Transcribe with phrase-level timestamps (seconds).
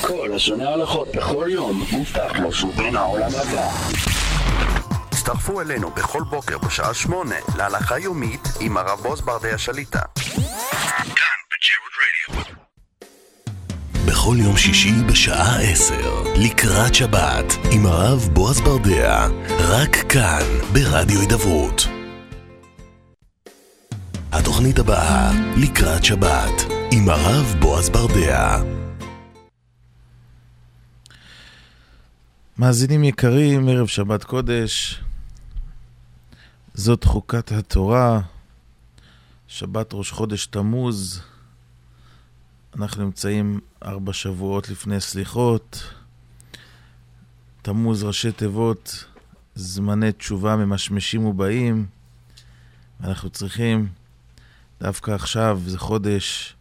[0.00, 3.70] כל השונה הלכות בכל יום, מובטח לו שהוא בין העולם הבא.
[5.12, 10.02] הצטרפו אלינו בכל בוקר בשעה שמונה להלכה יומית עם הרב עוז ברדע שליטה.
[14.06, 19.26] בכל יום שישי בשעה עשר, לקראת שבת, עם הרב בועז ברדע,
[19.58, 20.42] רק כאן,
[20.72, 21.86] ברדיו הידברות.
[24.32, 28.62] התוכנית הבאה, לקראת שבת, עם הרב בועז ברדע.
[32.58, 35.00] מאזינים יקרים, ערב שבת קודש,
[36.74, 38.20] זאת חוקת התורה,
[39.48, 41.22] שבת ראש חודש תמוז,
[42.76, 45.92] אנחנו נמצאים ארבע שבועות לפני סליחות,
[47.62, 49.04] תמוז ראשי תיבות,
[49.54, 51.86] זמני תשובה ממשמשים ובאים,
[53.00, 53.88] אנחנו צריכים,
[54.80, 56.56] דווקא עכשיו, זה חודש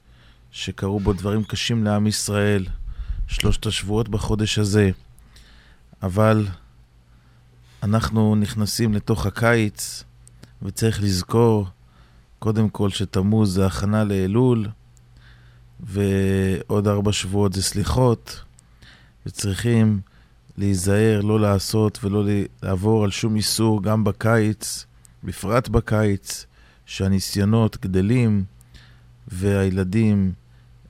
[0.51, 2.65] שקרו בו דברים קשים לעם ישראל,
[3.27, 4.91] שלושת השבועות בחודש הזה.
[6.03, 6.47] אבל
[7.83, 10.03] אנחנו נכנסים לתוך הקיץ,
[10.61, 11.67] וצריך לזכור,
[12.39, 14.67] קודם כל, שתמוז זה הכנה לאלול,
[15.79, 18.43] ועוד ארבע שבועות זה סליחות,
[19.25, 20.01] וצריכים
[20.57, 22.23] להיזהר, לא לעשות ולא
[22.63, 24.85] לעבור על שום איסור, גם בקיץ,
[25.23, 26.45] בפרט בקיץ,
[26.85, 28.43] שהניסיונות גדלים,
[29.29, 30.33] והילדים,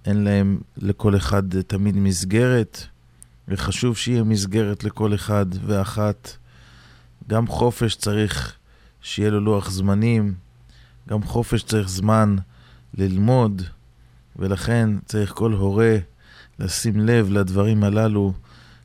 [0.06, 2.88] אין להם לכל אחד תמיד מסגרת.
[3.50, 6.38] וחשוב שיהיה מסגרת לכל אחד ואחת.
[7.28, 8.56] גם חופש צריך
[9.02, 10.34] שיהיה לו לוח זמנים,
[11.10, 12.36] גם חופש צריך זמן
[12.94, 13.62] ללמוד,
[14.36, 15.98] ולכן צריך כל הורה
[16.60, 18.34] לשים לב לדברים הללו,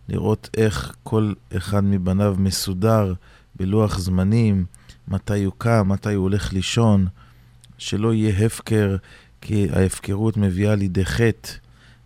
[0.08, 3.14] לראות איך כל אחד מבניו מסודר
[3.56, 4.64] בלוח זמנים,
[5.08, 7.06] מתי הוא קם, מתי הוא הולך לישון,
[7.78, 8.96] שלא יהיה הפקר,
[9.46, 11.50] כי ההפקרות מביאה לידי חטא,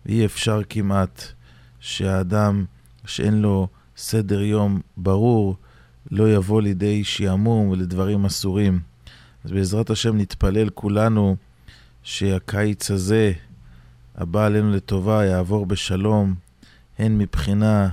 [0.05, 1.23] ואי אפשר כמעט
[1.79, 2.65] שהאדם
[3.05, 5.55] שאין לו סדר יום ברור
[6.11, 8.79] לא יבוא לידי שעמום ולדברים אסורים.
[9.43, 11.35] אז בעזרת השם נתפלל כולנו
[12.03, 13.31] שהקיץ הזה,
[14.15, 16.35] הבא עלינו לטובה, יעבור בשלום,
[16.97, 17.89] הן מבחינה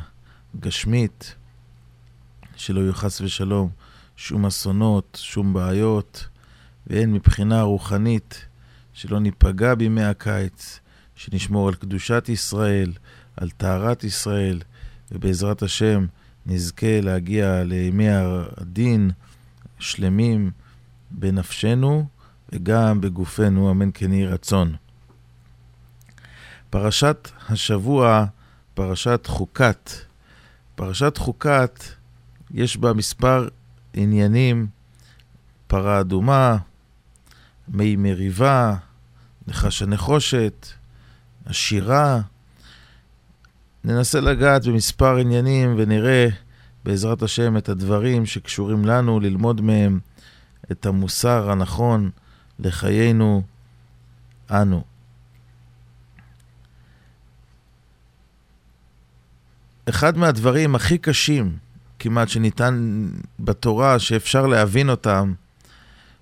[0.61, 1.35] גשמית,
[2.57, 3.69] שלא יהיו חס ושלום
[4.17, 6.29] שום אסונות, שום בעיות,
[6.87, 8.47] והן מבחינה רוחנית,
[8.97, 10.81] שלא ניפגע בימי הקיץ,
[11.15, 12.93] שנשמור על קדושת ישראל,
[13.37, 14.61] על טהרת ישראל,
[15.13, 16.07] ובעזרת השם
[16.47, 18.09] נזכה להגיע לימי
[18.57, 19.11] הדין
[19.79, 20.51] שלמים
[21.11, 22.07] בנפשנו
[22.53, 24.75] וגם בגופנו, אמן כן יהי רצון.
[26.71, 28.25] פרשת השבוע,
[28.75, 29.91] פרשת חוקת.
[30.75, 31.83] פרשת חוקת,
[32.51, 33.49] יש בה מספר
[33.95, 34.67] עניינים,
[35.67, 36.57] פרה אדומה,
[37.69, 38.77] מי מריבה,
[39.49, 40.67] נחש הנחושת,
[41.47, 42.21] השירה,
[43.85, 46.29] ננסה לגעת במספר עניינים ונראה
[46.85, 50.01] בעזרת השם את הדברים שקשורים לנו, ללמוד מהם
[50.73, 52.11] את המוסר הנכון
[52.59, 53.43] לחיינו
[54.51, 54.85] אנו.
[59.89, 61.57] אחד מהדברים הכי קשים
[61.99, 63.07] כמעט שניתן
[63.41, 65.35] בתורה, שאפשר להבין אותם,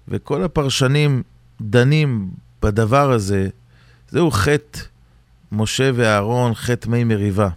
[0.09, 1.23] וכל הפרשנים
[1.61, 2.31] דנים
[2.65, 3.49] בדבר הזה,
[4.11, 4.81] זהו חטא
[5.53, 7.49] משה ואהרון, חטא מי מריבה.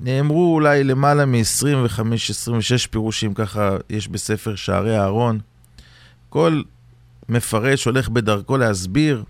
[0.00, 5.38] נאמרו אולי למעלה מ-25-26 פירושים, ככה יש בספר שערי אהרון.
[6.28, 6.62] כל
[7.28, 9.24] מפרש הולך בדרכו להסביר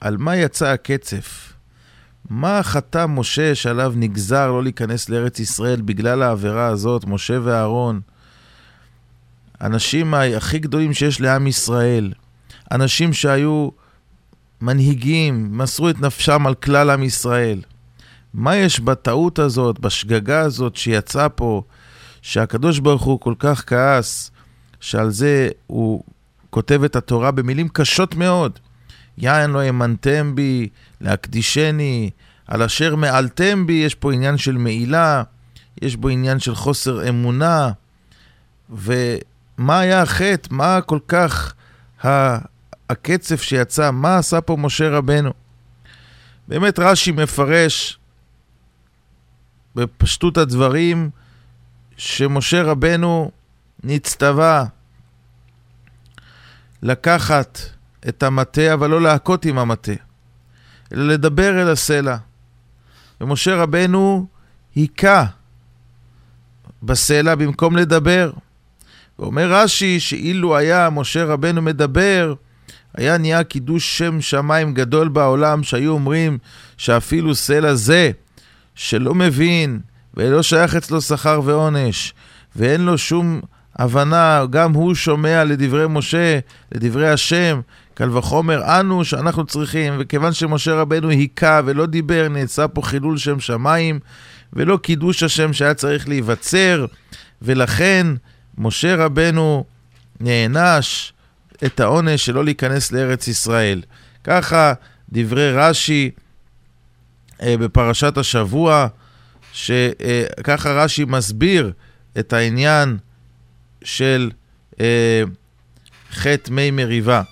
[0.00, 1.52] על מה יצא הקצף.
[2.30, 8.00] מה חטא משה שעליו נגזר לא להיכנס לארץ ישראל בגלל העבירה הזאת, משה ואהרון?
[9.60, 12.12] אנשים הכי גדולים שיש לעם ישראל.
[12.72, 13.68] אנשים שהיו
[14.60, 17.60] מנהיגים, מסרו את נפשם על כלל עם ישראל.
[18.34, 21.62] מה יש בטעות הזאת, בשגגה הזאת שיצאה פה,
[22.22, 24.30] שהקדוש ברוך הוא כל כך כעס,
[24.80, 26.02] שעל זה הוא
[26.50, 28.58] כותב את התורה במילים קשות מאוד.
[29.18, 30.68] יין לא האמנתם בי,
[31.00, 32.10] להקדישני,
[32.46, 35.22] על אשר מעלתם בי, יש פה עניין של מעילה,
[35.82, 37.70] יש בו עניין של חוסר אמונה.
[38.70, 40.48] ומה היה החטא?
[40.50, 41.54] מה כל כך
[42.92, 45.32] הקצף שיצא, מה עשה פה משה רבנו?
[46.48, 47.98] באמת רש"י מפרש
[49.74, 51.10] בפשטות הדברים
[51.96, 53.30] שמשה רבנו
[53.84, 54.64] נצטווה
[56.82, 57.58] לקחת
[58.08, 59.92] את המטה, אבל לא להכות עם המטה,
[60.92, 62.16] אלא לדבר אל הסלע.
[63.20, 64.26] ומשה רבנו
[64.74, 65.24] היכה
[66.82, 68.32] בסלע במקום לדבר.
[69.18, 72.34] ואומר רש"י שאילו היה משה רבנו מדבר,
[72.96, 76.38] היה נהיה קידוש שם שמיים גדול בעולם, שהיו אומרים
[76.76, 78.10] שאפילו סלע זה,
[78.74, 79.80] שלא מבין,
[80.14, 82.14] ולא שייך אצלו שכר ועונש,
[82.56, 83.40] ואין לו שום
[83.76, 86.38] הבנה, גם הוא שומע לדברי משה,
[86.72, 87.60] לדברי השם,
[87.94, 93.40] קל וחומר אנו שאנחנו צריכים, וכיוון שמשה רבנו היכה ולא דיבר, נעשה פה חילול שם
[93.40, 94.00] שמיים,
[94.52, 96.86] ולא קידוש השם שהיה צריך להיווצר,
[97.42, 98.06] ולכן
[98.58, 99.64] משה רבנו
[100.20, 101.12] נענש
[101.64, 103.82] את העונש שלא להיכנס לארץ ישראל.
[104.24, 104.72] ככה
[105.12, 106.10] דברי רש"י
[107.42, 108.86] אה, בפרשת השבוע,
[109.52, 111.72] שככה אה, רש"י מסביר
[112.18, 112.96] את העניין
[113.84, 114.30] של
[114.80, 115.22] אה,
[116.12, 117.22] חטא מי מריבה.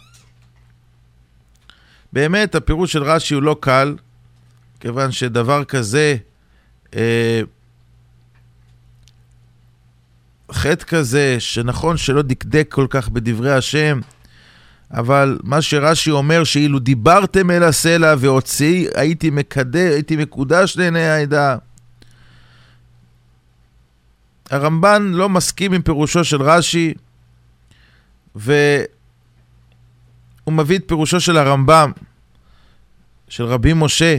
[2.12, 3.96] באמת, הפירוש של רש"י הוא לא קל,
[4.80, 6.16] כיוון שדבר כזה,
[6.94, 7.40] אה,
[10.52, 14.00] חטא כזה, שנכון שלא דקדק כל כך בדברי השם,
[14.92, 21.56] אבל מה שרש"י אומר, שאילו דיברתם אל הסלע והוציא, הייתי, מקדש, הייתי מקודש לעיני העדה.
[24.50, 26.94] הרמב"ן לא מסכים עם פירושו של רש"י,
[28.34, 28.86] והוא
[30.48, 31.92] מביא את פירושו של הרמב"ם,
[33.28, 34.18] של רבי משה.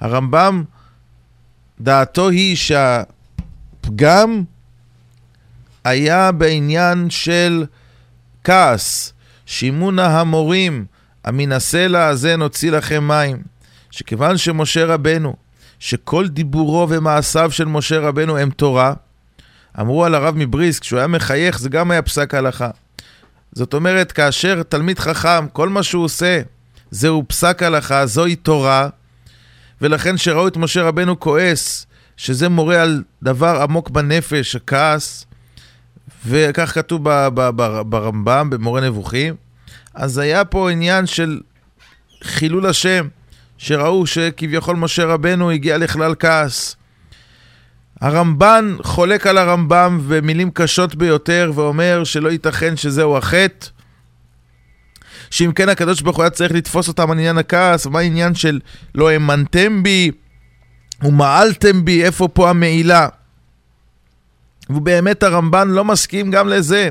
[0.00, 0.64] הרמב"ם,
[1.80, 4.44] דעתו היא שהפגם
[5.84, 7.64] היה בעניין של
[8.44, 9.12] כעס,
[9.46, 10.84] שימונה המורים,
[11.24, 13.42] המן הסלע הזה נוציא לכם מים.
[13.90, 15.36] שכיוון שמשה רבנו,
[15.78, 18.92] שכל דיבורו ומעשיו של משה רבנו הם תורה,
[19.80, 22.70] אמרו על הרב מבריסק, כשהוא היה מחייך, זה גם היה פסק הלכה.
[23.52, 26.40] זאת אומרת, כאשר תלמיד חכם, כל מה שהוא עושה,
[26.90, 28.88] זהו פסק הלכה, זוהי תורה,
[29.80, 35.26] ולכן שראו את משה רבנו כועס, שזה מורה על דבר עמוק בנפש, הכעס,
[36.26, 37.02] וכך כתוב
[37.86, 39.34] ברמב"ם, במורה נבוכים,
[39.94, 41.40] אז היה פה עניין של
[42.22, 43.08] חילול השם,
[43.58, 46.76] שראו שכביכול משה רבנו הגיע לכלל כעס.
[48.00, 53.66] הרמב"ן חולק על הרמב"ם במילים קשות ביותר ואומר שלא ייתכן שזהו החטא.
[55.30, 58.60] שאם כן הקדוש ברוך הוא היה צריך לתפוס אותם על עניין הכעס, מה העניין של
[58.94, 60.10] לא האמנתם בי
[61.02, 63.08] ומעלתם בי, איפה פה המעילה?
[64.70, 66.88] ובאמת הרמב"ן לא מסכים גם לזה.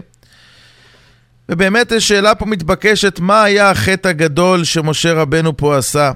[1.50, 6.12] ובאמת השאלה פה מתבקשת, מה היה החטא הגדול שמשה רבנו פה עשה?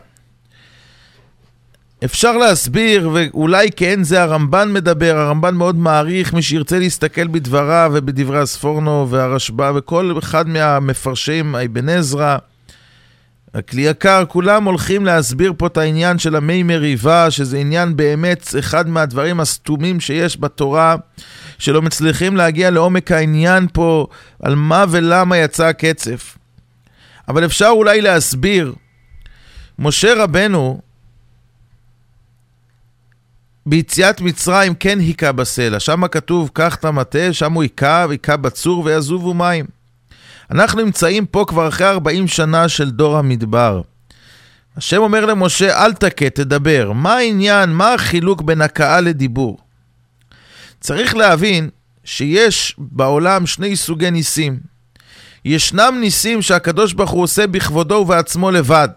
[2.06, 8.40] אפשר להסביר, ואולי כן זה הרמב"ן מדבר, הרמב"ן מאוד מעריך, מי שירצה להסתכל בדבריו ובדברי
[8.40, 12.38] הספורנו והרשב"א וכל אחד מהמפרשים, אבן עזרא,
[13.54, 18.90] הכלי יקר, כולם הולכים להסביר פה את העניין של המי מריבה, שזה עניין באמת אחד
[18.90, 20.96] מהדברים הסתומים שיש בתורה,
[21.60, 24.08] שלא מצליחים להגיע לעומק העניין פה,
[24.44, 26.38] על מה ולמה יצא הקצף.
[27.28, 28.74] אבל אפשר אולי להסביר,
[29.80, 30.82] משה רבנו,
[33.66, 38.84] ביציאת מצרים כן היכה בסלע, שם כתוב, קח את המטה, שם הוא היכה, והיכה בצור
[38.86, 39.66] ויזובו מים.
[40.52, 43.82] אנחנו נמצאים פה כבר אחרי 40 שנה של דור המדבר.
[44.78, 46.92] השם אומר למשה, אל תכה, תדבר.
[46.92, 49.58] מה העניין, מה החילוק בין הכאה לדיבור?
[50.80, 51.70] צריך להבין
[52.04, 54.60] שיש בעולם שני סוגי ניסים.
[55.46, 58.90] ישנם ניסים שהקדוש ברוך הוא עושה בכבודו ובעצמו לבד.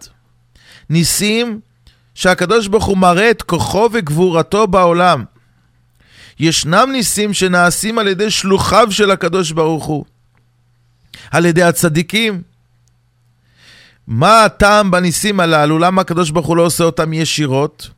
[0.89, 1.59] ניסים
[2.15, 5.23] שהקדוש ברוך הוא מראה את כוחו וגבורתו בעולם.
[6.39, 10.05] ישנם ניסים שנעשים על ידי שלוחיו של הקדוש ברוך הוא,
[11.31, 12.41] על ידי הצדיקים.
[14.07, 15.79] מה הטעם בניסים הללו?
[15.79, 17.89] למה הקדוש ברוך הוא לא עושה אותם ישירות?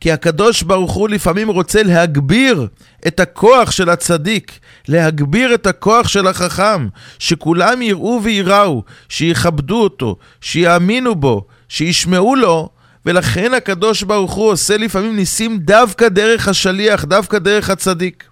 [0.00, 2.66] כי הקדוש ברוך הוא לפעמים רוצה להגביר
[3.06, 6.88] את הכוח של הצדיק, להגביר את הכוח של החכם,
[7.18, 12.68] שכולם יראו וייראו, שיכבדו אותו, שיאמינו בו, שישמעו לו,
[13.06, 18.24] ולכן הקדוש ברוך הוא עושה לפעמים ניסים דווקא דרך השליח, דווקא דרך הצדיק.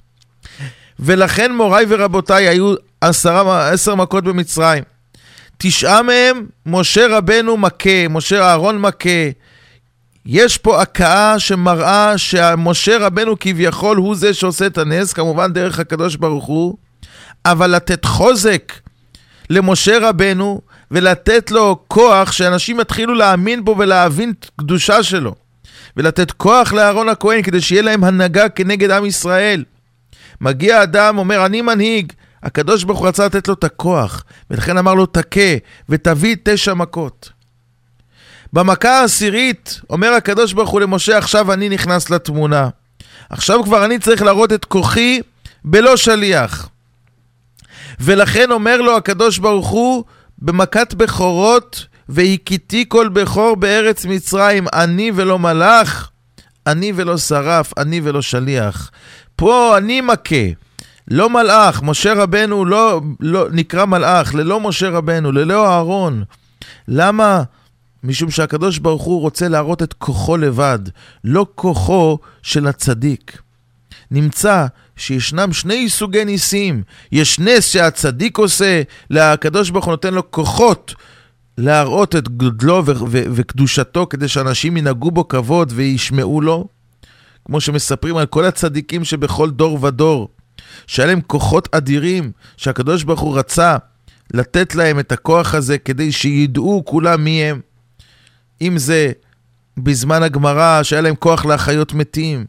[0.99, 4.83] ולכן מוריי ורבותיי היו עשרה, עשר מכות במצרים.
[5.59, 9.29] תשעה מהם משה רבנו מכה, משה אהרון מכה.
[10.27, 16.17] יש פה הכאה שמראה שמשה רבנו כביכול הוא זה שעושה את הנס, כמובן דרך הקדוש
[16.17, 16.77] ברוך הוא,
[17.47, 18.73] אבל לתת חוזק
[19.51, 25.35] למשה רבנו ולתת לו כוח שאנשים יתחילו להאמין בו ולהבין קדושה שלו.
[25.97, 29.65] ולתת כוח לאהרון הכהן כדי שיהיה להם הנהגה כנגד עם ישראל.
[30.41, 32.13] מגיע אדם, אומר, אני מנהיג.
[32.43, 35.55] הקדוש ברוך הוא רצה לתת לו את הכוח, ולכן אמר לו, תכה
[35.89, 37.31] ותביא תשע מכות.
[38.55, 42.69] במכה העשירית אומר הקדוש ברוך הוא למשה, עכשיו אני נכנס לתמונה.
[43.31, 45.21] עכשיו כבר אני צריך להראות את כוחי
[45.65, 46.69] בלא שליח.
[48.01, 50.05] ולכן אומר לו הקדוש ברוך הוא,
[50.39, 56.11] במכת בכורות, והכיתי כל בכור בארץ מצרים, אני ולא מלאך,
[56.67, 58.91] אני ולא שרף, אני ולא שליח.
[59.37, 60.47] פה אני מכה.
[61.09, 66.25] לא מלאך, משה רבנו לא, לא נקרא מלאך, ללא משה רבנו, ללא אהרון.
[66.89, 67.43] למה?
[68.05, 70.79] משום שהקדוש ברוך הוא רוצה להראות את כוחו לבד,
[71.25, 73.39] לא כוחו של הצדיק.
[74.11, 76.83] נמצא שישנם שני סוגי ניסים.
[77.13, 80.95] יש נס שהצדיק עושה, לקדוש ברוך הוא נותן לו כוחות
[81.59, 86.69] להראות את גדלו ו- ו- וקדושתו כדי שאנשים ינהגו בו כבוד וישמעו לו.
[87.45, 90.29] כמו שמספרים על כל הצדיקים שבכל דור ודור,
[90.87, 93.77] שהיה להם כוחות אדירים, שהקדוש ברוך הוא רצה
[94.35, 97.61] לתת להם את הכוח הזה כדי שידעו כולם מי הם.
[98.61, 99.13] אם זה
[99.77, 102.45] בזמן הגמרא, שהיה להם כוח להחיות מתים,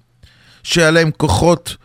[0.64, 1.78] שהיה להם כוחות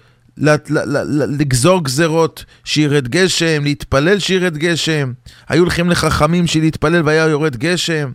[1.39, 5.13] לגזור גזרות, שירד גשם, להתפלל שירד גשם.
[5.49, 8.13] היו הולכים לחכמים שלהתפלל והיה יורד גשם.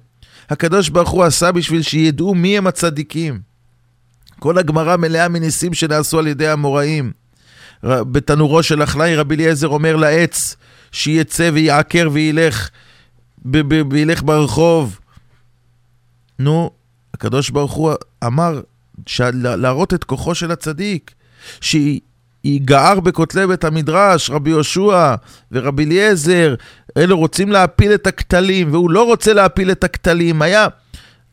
[0.49, 3.39] הקדוש ברוך הוא עשה בשביל שידעו מי הם הצדיקים.
[4.39, 7.11] כל הגמרא מלאה מניסים שנעשו על ידי המוראים.
[7.83, 10.55] בתנורו של החלאי רבי אליעזר אומר לעץ
[10.91, 12.69] שיצא ויעקר וילך,
[13.91, 14.99] וילך ברחוב.
[16.39, 16.71] נו,
[17.13, 17.91] הקדוש ברוך הוא
[18.23, 18.61] אמר
[19.33, 21.13] להראות את כוחו של הצדיק,
[21.61, 25.15] שיגער בכותלי בית המדרש, רבי יהושע
[25.51, 26.55] ורבי אליעזר,
[26.97, 30.41] אלו רוצים להפיל את הכתלים, והוא לא רוצה להפיל את הכתלים.
[30.41, 30.67] היה,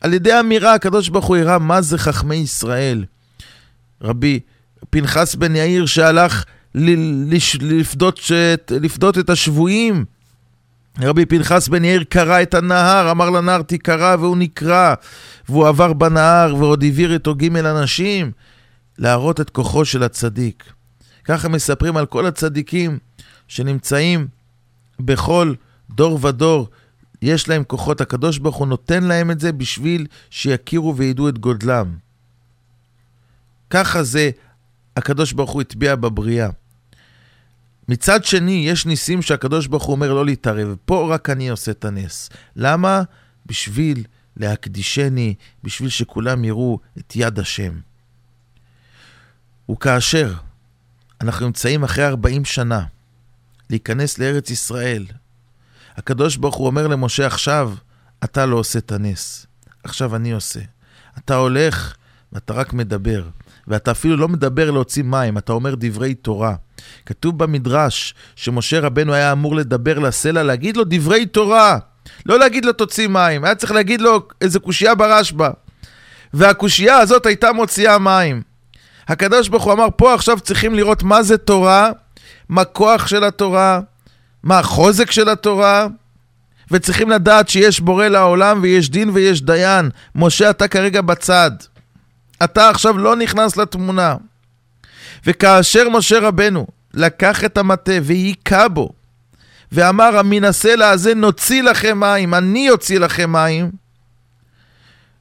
[0.01, 3.05] על ידי אמירה, הקדוש ברוך הוא הראה מה זה חכמי ישראל.
[4.01, 4.39] רבי
[4.89, 6.45] פנחס בן יאיר שהלך
[7.61, 8.19] לפדות,
[8.69, 10.05] לפדות את השבויים.
[10.99, 14.93] רבי פנחס בן יאיר קרא את הנהר, אמר לנהר תקרא והוא נקרא,
[15.49, 18.31] והוא עבר בנהר ועוד העביר איתו ג' אנשים,
[18.97, 20.73] להראות את כוחו של הצדיק.
[21.23, 22.97] ככה מספרים על כל הצדיקים
[23.47, 24.27] שנמצאים
[24.99, 25.53] בכל
[25.89, 26.67] דור ודור,
[27.21, 31.95] יש להם כוחות, הקדוש ברוך הוא נותן להם את זה בשביל שיכירו וידעו את גודלם.
[33.69, 34.29] ככה זה
[34.97, 36.49] הקדוש ברוך הוא הטביע בבריאה.
[37.89, 40.75] מצד שני, יש ניסים שהקדוש ברוך הוא אומר לא להתערב.
[40.85, 42.29] פה רק אני עושה את הנס.
[42.55, 43.01] למה?
[43.45, 44.03] בשביל
[44.37, 47.79] להקדישני, בשביל שכולם יראו את יד השם.
[49.71, 50.33] וכאשר
[51.21, 52.85] אנחנו נמצאים אחרי 40 שנה
[53.69, 55.05] להיכנס לארץ ישראל,
[55.97, 57.73] הקדוש ברוך הוא אומר למשה עכשיו,
[58.23, 59.45] אתה לא עושה את הנס,
[59.83, 60.59] עכשיו אני עושה.
[61.17, 61.95] אתה הולך
[62.33, 63.29] ואתה רק מדבר.
[63.67, 66.55] ואתה אפילו לא מדבר להוציא מים, אתה אומר דברי תורה.
[67.05, 71.77] כתוב במדרש שמשה רבנו היה אמור לדבר לסלע, להגיד לו דברי תורה,
[72.25, 75.49] לא להגיד לו תוציא מים, היה צריך להגיד לו איזה קושייה ברשב"א.
[76.33, 78.41] והקושייה הזאת הייתה מוציאה מים.
[79.07, 81.91] הקדוש ברוך הוא אמר, פה עכשיו צריכים לראות מה זה תורה,
[82.49, 83.79] מה כוח של התורה,
[84.43, 85.87] מה החוזק של התורה,
[86.71, 89.89] וצריכים לדעת שיש בורא לעולם ויש דין ויש דיין.
[90.15, 91.51] משה, אתה כרגע בצד.
[92.43, 94.15] אתה עכשיו לא נכנס לתמונה.
[95.25, 98.89] וכאשר משה רבנו לקח את המטה והיכה בו,
[99.71, 103.71] ואמר, הסלע הזה נוציא לכם מים, אני אוציא לכם מים,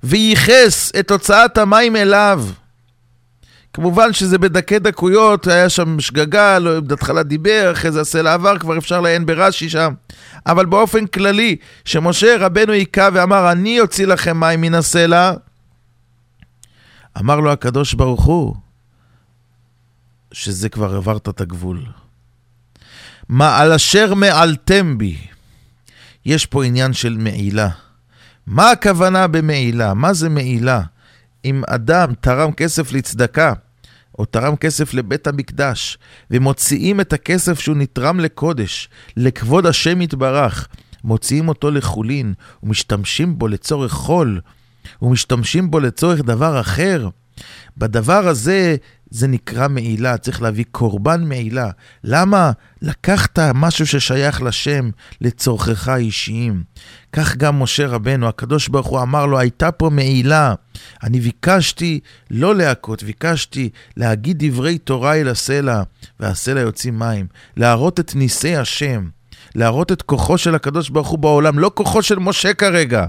[0.02, 2.45] וייחס את הוצאת המים אליו.
[3.73, 8.79] כמובן שזה בדקי דקויות, היה שם שגגה, לא, בהתחלה דיבר, אחרי זה הסלע עבר, כבר
[8.79, 9.93] אפשר לעיין ברש"י שם.
[10.47, 15.33] אבל באופן כללי, שמשה רבנו היכה ואמר, אני אוציא לכם מים מן הסלע,
[17.19, 18.54] אמר לו הקדוש ברוך הוא,
[20.33, 21.87] שזה כבר עברת את הגבול.
[23.28, 25.16] מעל אשר מעלתם בי.
[26.25, 27.69] יש פה עניין של מעילה.
[28.47, 29.95] מה הכוונה במעילה?
[29.95, 30.83] מה זה מעילה?
[31.45, 33.52] אם אדם תרם כסף לצדקה,
[34.19, 35.99] או תרם כסף לבית המקדש,
[36.31, 40.69] ומוציאים את הכסף שהוא נתרם לקודש, לכבוד השם יתברך,
[41.04, 44.40] מוציאים אותו לחולין, ומשתמשים בו לצורך חול,
[45.03, 47.09] ומשתמשים בו לצורך דבר אחר,
[47.77, 48.77] בדבר הזה
[49.11, 51.71] זה נקרא מעילה, צריך להביא קורבן מעילה.
[52.05, 52.53] למה?
[52.83, 56.62] לקחת משהו ששייך לשם לצורכך האישיים.
[57.12, 60.55] כך גם משה רבנו, הקדוש ברוך הוא אמר לו, הייתה פה מעילה.
[61.03, 65.83] אני ביקשתי לא להכות, ביקשתי להגיד דברי תורה אל הסלע,
[66.21, 67.27] והסלע יוצאים מים.
[67.57, 69.09] להראות את ניסי השם,
[69.55, 73.07] להראות את כוחו של הקדוש ברוך הוא בעולם, לא כוחו של משה כרגע.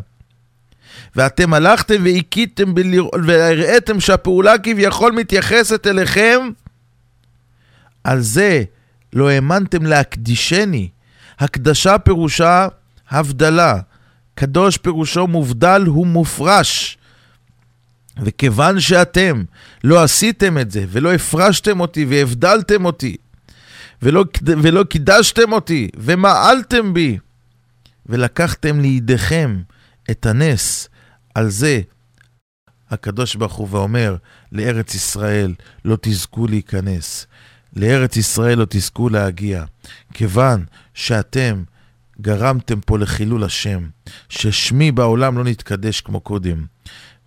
[1.15, 2.73] ואתם הלכתם והכיתם
[3.27, 6.49] והראיתם שהפעולה כביכול מתייחסת אליכם,
[8.03, 8.63] על זה
[9.13, 10.89] לא האמנתם להקדישני.
[11.39, 12.67] הקדשה פירושה
[13.09, 13.79] הבדלה.
[14.35, 16.97] קדוש פירושו מובדל הוא מופרש.
[18.21, 19.43] וכיוון שאתם
[19.83, 23.17] לא עשיתם את זה, ולא הפרשתם אותי, והבדלתם אותי,
[24.01, 27.17] ולא, ולא קידשתם אותי, ומעלתם בי,
[28.05, 29.61] ולקחתם לידיכם
[30.11, 30.89] את הנס,
[31.35, 31.81] על זה
[32.89, 34.15] הקדוש ברוך הוא ואומר
[34.51, 35.53] לארץ ישראל
[35.85, 37.27] לא תזכו להיכנס,
[37.75, 39.63] לארץ ישראל לא תזכו להגיע,
[40.13, 41.63] כיוון שאתם
[42.21, 43.87] גרמתם פה לחילול השם,
[44.29, 46.65] ששמי בעולם לא נתקדש כמו קודם.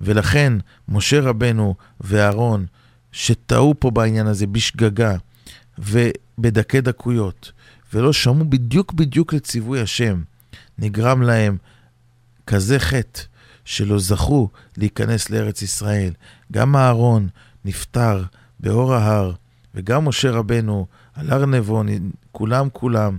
[0.00, 0.52] ולכן
[0.88, 2.66] משה רבנו ואהרון,
[3.12, 5.16] שטעו פה בעניין הזה בשגגה
[5.78, 7.52] ובדקי דקויות,
[7.94, 10.22] ולא שמעו בדיוק בדיוק לציווי השם,
[10.78, 11.56] נגרם להם
[12.46, 13.20] כזה חטא
[13.64, 16.12] שלא זכו להיכנס לארץ ישראל.
[16.52, 17.28] גם אהרון
[17.64, 18.22] נפטר
[18.60, 19.32] באור ההר,
[19.74, 21.82] וגם משה רבנו על הר נבו,
[22.32, 23.18] כולם כולם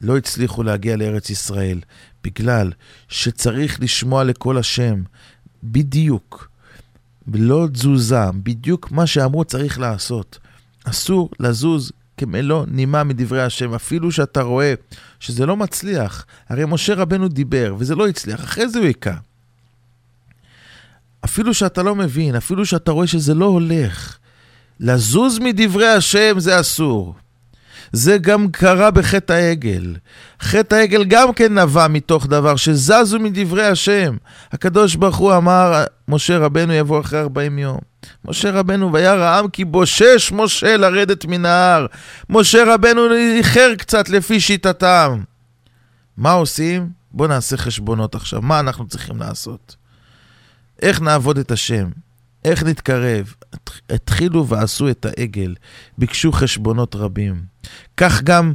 [0.00, 1.80] לא הצליחו להגיע לארץ ישראל,
[2.24, 2.72] בגלל
[3.08, 5.02] שצריך לשמוע לקול השם
[5.64, 6.48] בדיוק,
[7.34, 10.38] לא תזוזה, בדיוק מה שאמרו צריך לעשות.
[10.84, 14.74] אסור לזוז כמלוא נימה מדברי השם, אפילו שאתה רואה
[15.20, 16.26] שזה לא מצליח.
[16.48, 19.14] הרי משה רבנו דיבר, וזה לא הצליח, אחרי זה הוא היכה.
[21.24, 24.18] אפילו שאתה לא מבין, אפילו שאתה רואה שזה לא הולך,
[24.80, 27.14] לזוז מדברי השם זה אסור.
[27.92, 29.96] זה גם קרה בחטא העגל.
[30.40, 34.16] חטא העגל גם כן נבע מתוך דבר שזזו מדברי השם.
[34.52, 37.91] הקדוש ברוך הוא אמר, משה רבנו יבוא אחרי 40 יום.
[38.24, 41.86] משה רבנו, וירא העם כי בושש משה לרדת מן ההר.
[42.30, 45.22] משה רבנו איחר קצת לפי שיטתם.
[46.16, 46.90] מה עושים?
[47.10, 48.42] בואו נעשה חשבונות עכשיו.
[48.42, 49.76] מה אנחנו צריכים לעשות?
[50.82, 51.90] איך נעבוד את השם?
[52.44, 53.34] איך נתקרב?
[53.90, 55.54] התחילו ועשו את העגל,
[55.98, 57.42] ביקשו חשבונות רבים.
[57.96, 58.52] כך גם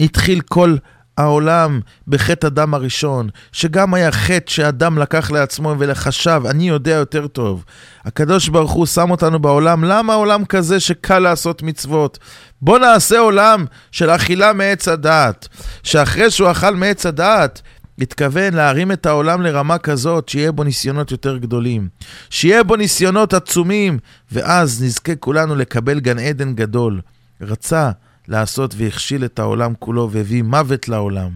[0.00, 0.76] התחיל כל
[1.18, 7.64] העולם בחטא הדם הראשון, שגם היה חטא שאדם לקח לעצמו ולחשב, אני יודע יותר טוב.
[8.04, 12.18] הקדוש ברוך הוא שם אותנו בעולם, למה עולם כזה שקל לעשות מצוות?
[12.62, 15.48] בוא נעשה עולם של אכילה מעץ הדעת,
[15.82, 17.62] שאחרי שהוא אכל מעץ הדעת,
[18.00, 21.88] התכוון להרים את העולם לרמה כזאת, שיהיה בו ניסיונות יותר גדולים.
[22.30, 23.98] שיהיה בו ניסיונות עצומים,
[24.32, 27.00] ואז נזכה כולנו לקבל גן עדן גדול.
[27.40, 27.90] רצה
[28.28, 31.30] לעשות והכשיל את העולם כולו והביא מוות לעולם.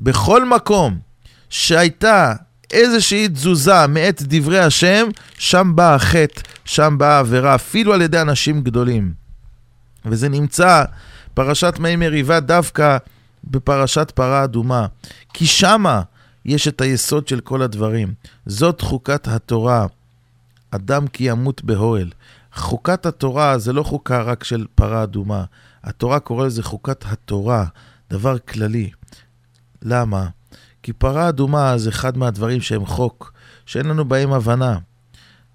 [0.00, 0.98] בכל מקום
[1.48, 2.34] שהייתה
[2.70, 5.06] איזושהי תזוזה מאת דברי השם,
[5.38, 9.12] שם בא החטא, שם באה העבירה, אפילו על ידי אנשים גדולים.
[10.04, 10.84] וזה נמצא,
[11.34, 12.96] פרשת מי מריבה דווקא
[13.44, 14.86] בפרשת פרה אדומה,
[15.32, 16.02] כי שמה
[16.44, 18.14] יש את היסוד של כל הדברים.
[18.46, 19.86] זאת חוקת התורה.
[20.70, 22.10] אדם כי ימות באוהל.
[22.54, 25.44] חוקת התורה זה לא חוקה רק של פרה אדומה.
[25.86, 27.64] התורה קורא לזה חוקת התורה,
[28.10, 28.90] דבר כללי.
[29.82, 30.26] למה?
[30.82, 33.32] כי פרה אדומה זה אחד מהדברים שהם חוק,
[33.66, 34.78] שאין לנו בהם הבנה.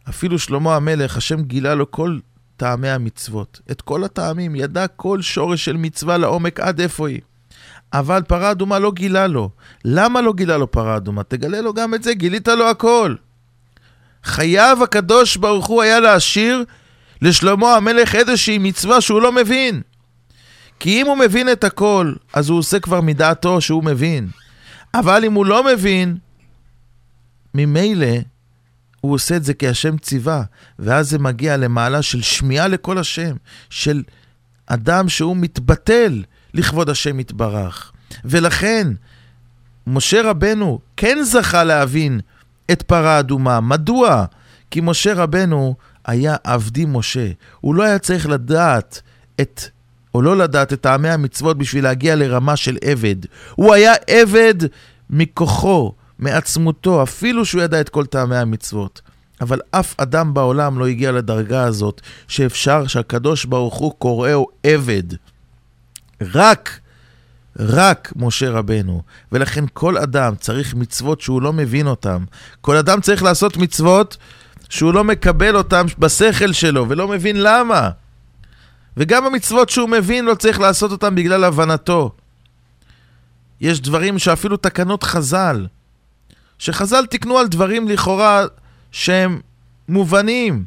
[0.09, 2.19] אפילו שלמה המלך, השם גילה לו כל
[2.57, 3.61] טעמי המצוות.
[3.71, 7.21] את כל הטעמים, ידע כל שורש של מצווה לעומק עד איפה היא.
[7.93, 9.49] אבל פרה אדומה לא גילה לו.
[9.85, 11.23] למה לא גילה לו פרה אדומה?
[11.23, 13.15] תגלה לו גם את זה, גילית לו הכל.
[14.23, 16.63] חייב הקדוש ברוך הוא היה להשאיר
[17.21, 19.81] לשלמה המלך איזושהי מצווה שהוא לא מבין.
[20.81, 24.27] כי אם הוא מבין את הכל, אז הוא עושה כבר מדעתו שהוא מבין.
[24.93, 26.17] אבל אם הוא לא מבין,
[27.53, 28.15] ממילא
[29.01, 30.43] הוא עושה את זה כי השם ציווה,
[30.79, 33.35] ואז זה מגיע למעלה של שמיעה לכל השם,
[33.69, 34.03] של
[34.65, 37.91] אדם שהוא מתבטל לכבוד השם יתברך.
[38.25, 38.87] ולכן,
[39.87, 42.19] משה רבנו כן זכה להבין
[42.71, 43.59] את פרה אדומה.
[43.59, 44.25] מדוע?
[44.71, 47.31] כי משה רבנו היה עבדי משה.
[47.59, 49.01] הוא לא היה צריך לדעת
[49.41, 49.61] את,
[50.15, 53.15] או לא לדעת את טעמי המצוות בשביל להגיע לרמה של עבד.
[53.55, 54.55] הוא היה עבד
[55.09, 59.01] מכוחו, מעצמותו, אפילו שהוא ידע את כל טעמי המצוות.
[59.41, 65.03] אבל אף אדם בעולם לא הגיע לדרגה הזאת שאפשר שהקדוש ברוך הוא קוראו עבד.
[66.21, 66.79] רק,
[67.59, 69.01] רק משה רבנו.
[69.31, 72.17] ולכן כל אדם צריך מצוות שהוא לא מבין אותן.
[72.61, 74.17] כל אדם צריך לעשות מצוות
[74.69, 77.89] שהוא לא מקבל אותן בשכל שלו ולא מבין למה.
[78.97, 82.11] וגם המצוות שהוא מבין לא צריך לעשות אותן בגלל הבנתו.
[83.61, 85.67] יש דברים שאפילו תקנות חז"ל,
[86.59, 88.45] שחז"ל תיקנו על דברים לכאורה
[88.91, 89.39] שהם
[89.89, 90.63] מובנים.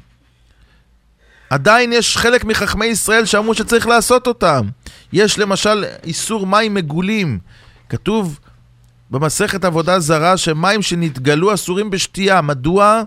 [1.51, 4.69] עדיין יש חלק מחכמי ישראל שאמרו שצריך לעשות אותם.
[5.13, 7.39] יש למשל איסור מים מגולים.
[7.89, 8.41] כתוב
[9.11, 12.41] במסכת עבודה זרה שמים שנתגלו אסורים בשתייה.
[12.41, 13.03] מדוע?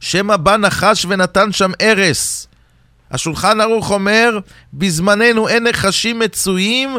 [0.00, 2.48] שמא בא נחש ונתן שם ארס.
[3.10, 4.38] השולחן ערוך אומר,
[4.74, 6.96] בזמננו אין נחשים מצויים,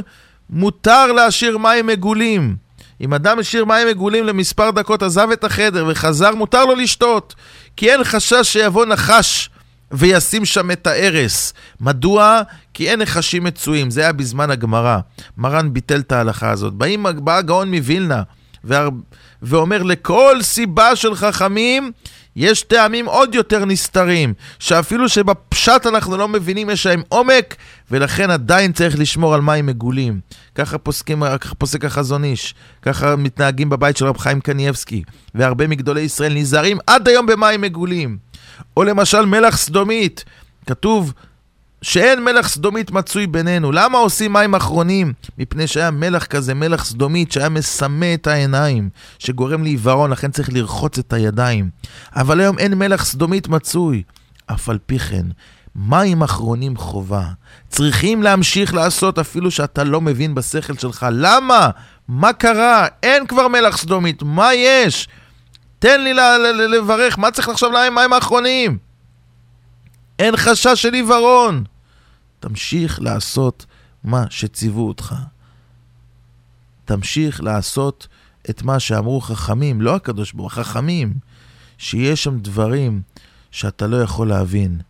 [0.49, 2.55] מותר להשאיר מים מגולים.
[3.01, 7.35] אם אדם השאיר מים מגולים למספר דקות, עזב את החדר וחזר, מותר לו לשתות.
[7.77, 9.49] כי אין חשש שיבוא נחש
[9.91, 11.53] וישים שם את הארס.
[11.81, 12.41] מדוע?
[12.73, 14.99] כי אין נחשים מצויים, זה היה בזמן הגמרא.
[15.37, 16.73] מרן ביטל את ההלכה הזאת.
[16.73, 18.23] באים, בא הגאון מווילנה
[18.63, 18.89] והר...
[19.41, 21.91] ואומר לכל סיבה של חכמים
[22.37, 27.55] יש טעמים עוד יותר נסתרים, שאפילו שבפשט אנחנו לא מבינים, יש להם עומק,
[27.91, 30.19] ולכן עדיין צריך לשמור על מים מגולים.
[30.55, 35.03] ככה, פוסקים, ככה פוסק החזון איש, ככה מתנהגים בבית של רב חיים קניאבסקי,
[35.35, 38.17] והרבה מגדולי ישראל נזהרים עד היום במים מגולים.
[38.77, 40.25] או למשל מלח סדומית,
[40.65, 41.13] כתוב
[41.87, 43.71] שאין מלח סדומית מצוי בינינו.
[43.71, 45.13] למה עושים מים אחרונים?
[45.37, 50.97] מפני שהיה מלח כזה, מלח סדומית, שהיה מסמא את העיניים, שגורם לעיוורון, לכן צריך לרחוץ
[50.99, 51.69] את הידיים.
[52.15, 54.03] אבל היום אין מלח סדומית מצוי.
[54.45, 55.25] אף על פי כן,
[55.75, 57.23] מים אחרונים חובה.
[57.69, 61.05] צריכים להמשיך לעשות אפילו שאתה לא מבין בשכל שלך.
[61.11, 61.69] למה?
[62.07, 62.87] מה קרה?
[63.03, 65.07] אין כבר מלח סדומית, מה יש?
[65.79, 66.13] תן לי
[66.67, 68.77] לברך, מה צריך להם מים האחרונים?
[70.19, 71.63] אין חשש של עיוורון.
[72.39, 73.65] תמשיך לעשות
[74.03, 75.15] מה שציוו אותך.
[76.85, 78.07] תמשיך לעשות
[78.49, 81.13] את מה שאמרו חכמים, לא הקדוש ברוך הוא, חכמים,
[81.77, 83.01] שיש שם דברים
[83.51, 84.81] שאתה לא יכול להבין.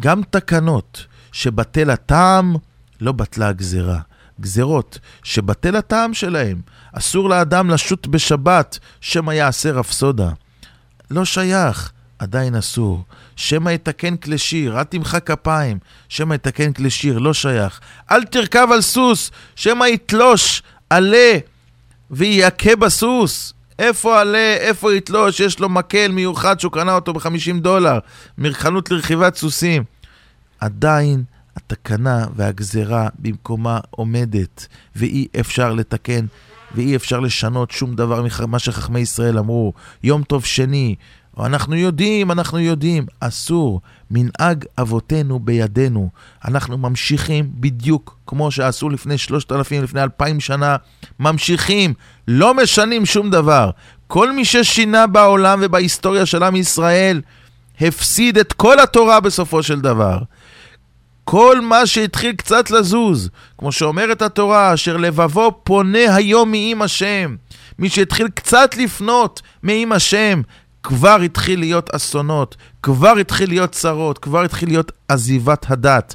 [0.00, 2.56] גם תקנות שבטל הטעם,
[3.00, 4.00] לא בטלה הגזרה.
[4.40, 6.60] גזרות שבטל הטעם שלהם.
[6.92, 10.30] אסור לאדם לשוט בשבת, שמא יעשה רפסודה.
[11.10, 11.92] לא שייך,
[12.24, 13.04] עדיין אסור.
[13.36, 17.80] שמא יתקן כלי שיר, אל תמחא כפיים, שמא יתקן כלי שיר, לא שייך.
[18.10, 21.38] אל תרכב על סוס, שמא יתלוש, עלה
[22.10, 23.52] ויכה בסוס.
[23.78, 27.98] איפה עלה, איפה יתלוש, יש לו מקל מיוחד שהוא קנה אותו ב-50 דולר,
[28.38, 29.84] מחנות לרכיבת סוסים.
[30.60, 31.24] עדיין
[31.56, 36.26] התקנה והגזרה במקומה עומדת, ואי אפשר לתקן
[36.74, 39.72] ואי אפשר לשנות שום דבר ממה שחכמי ישראל אמרו.
[40.02, 40.94] יום טוב שני,
[41.40, 43.80] אנחנו יודעים, אנחנו יודעים, אסור.
[44.10, 46.08] מנהג אבותינו בידינו.
[46.44, 50.76] אנחנו ממשיכים בדיוק כמו שעשו לפני שלושת אלפים, לפני אלפיים שנה.
[51.20, 51.94] ממשיכים,
[52.28, 53.70] לא משנים שום דבר.
[54.06, 57.20] כל מי ששינה בעולם ובהיסטוריה של עם ישראל,
[57.80, 60.18] הפסיד את כל התורה בסופו של דבר.
[61.24, 67.36] כל מה שהתחיל קצת לזוז, כמו שאומרת התורה, אשר לבבו פונה היום מעם השם.
[67.78, 70.42] מי שהתחיל קצת לפנות מעם השם,
[70.84, 76.14] כבר התחיל להיות אסונות, כבר התחיל להיות צרות, כבר התחיל להיות עזיבת הדת.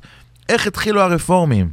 [0.49, 1.71] איך התחילו הרפורמים?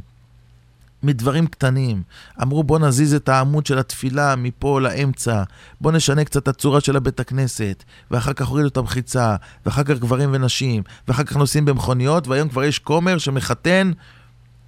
[1.03, 2.01] מדברים קטנים.
[2.41, 5.43] אמרו בוא נזיז את העמוד של התפילה מפה לאמצע,
[5.81, 9.99] בוא נשנה קצת את הצורה של הבית הכנסת, ואחר כך הורידו את המחיצה, ואחר כך
[9.99, 13.91] גברים ונשים, ואחר כך נוסעים במכוניות, והיום כבר יש כומר שמחתן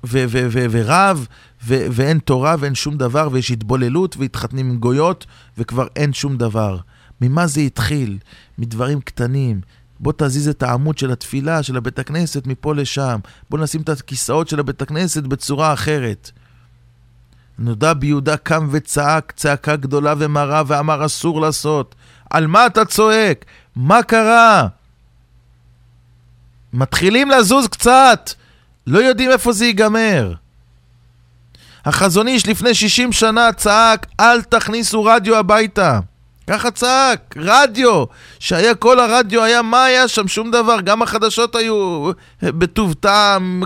[0.04, 1.28] ו- ו- ו- ורב,
[1.66, 5.26] ו- ואין תורה ואין שום דבר, ויש התבוללות והתחתנים עם גויות,
[5.58, 6.78] וכבר אין שום דבר.
[7.22, 8.18] ממה זה התחיל?
[8.58, 9.62] מדברים קטנים.
[10.00, 13.20] בוא תזיז את העמוד של התפילה, של הבית הכנסת, מפה לשם.
[13.50, 16.32] בוא נשים את הכיסאות של הבית הכנסת בצורה אחרת.
[17.60, 21.96] נודע ביהודה קם וצעק צעקה גדולה ומרה ואמר אסור לעשות.
[22.30, 23.46] על מה אתה צועק?
[23.76, 24.68] מה קרה?
[26.74, 28.32] מתחילים לזוז קצת,
[28.88, 30.34] לא יודעים איפה זה ייגמר.
[31.86, 36.00] החזון איש לפני 60 שנה צעק, אל תכניסו רדיו הביתה.
[36.50, 38.04] ככה צעק, רדיו,
[38.40, 40.28] שהיה כל הרדיו היה, מה היה שם?
[40.28, 42.12] שום דבר, גם החדשות היו
[42.44, 43.64] בטוב טעם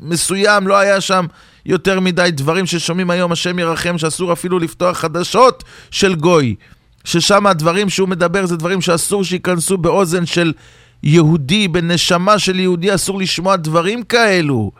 [0.00, 1.26] מסוים, לא היה שם
[1.66, 6.54] יותר מדי דברים ששומעים היום, השם ירחם, שאסור אפילו לפתוח חדשות של גוי.
[7.04, 10.52] ששם הדברים שהוא מדבר זה דברים שאסור שייכנסו באוזן של
[11.02, 14.70] יהודי, בנשמה של יהודי, אסור לשמוע דברים כאלו.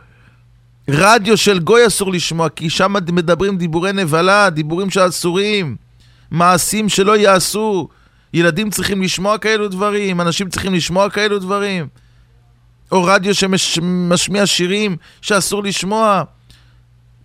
[0.89, 5.75] רדיו של גוי אסור לשמוע, כי שם מדברים דיבורי נבלה, דיבורים שאסורים.
[6.31, 7.87] מעשים שלא יעשו.
[8.33, 11.87] ילדים צריכים לשמוע כאלו דברים, אנשים צריכים לשמוע כאלו דברים.
[12.91, 16.23] או רדיו שמשמיע שירים שאסור לשמוע.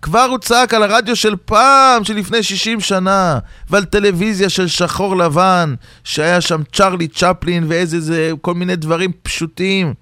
[0.03, 3.39] כבר הוא צעק על הרדיו של פעם, של לפני 60 שנה,
[3.71, 9.95] ועל טלוויזיה של שחור לבן, שהיה שם צ'רלי צ'פלין ואיזה זה, כל מיני דברים פשוטים.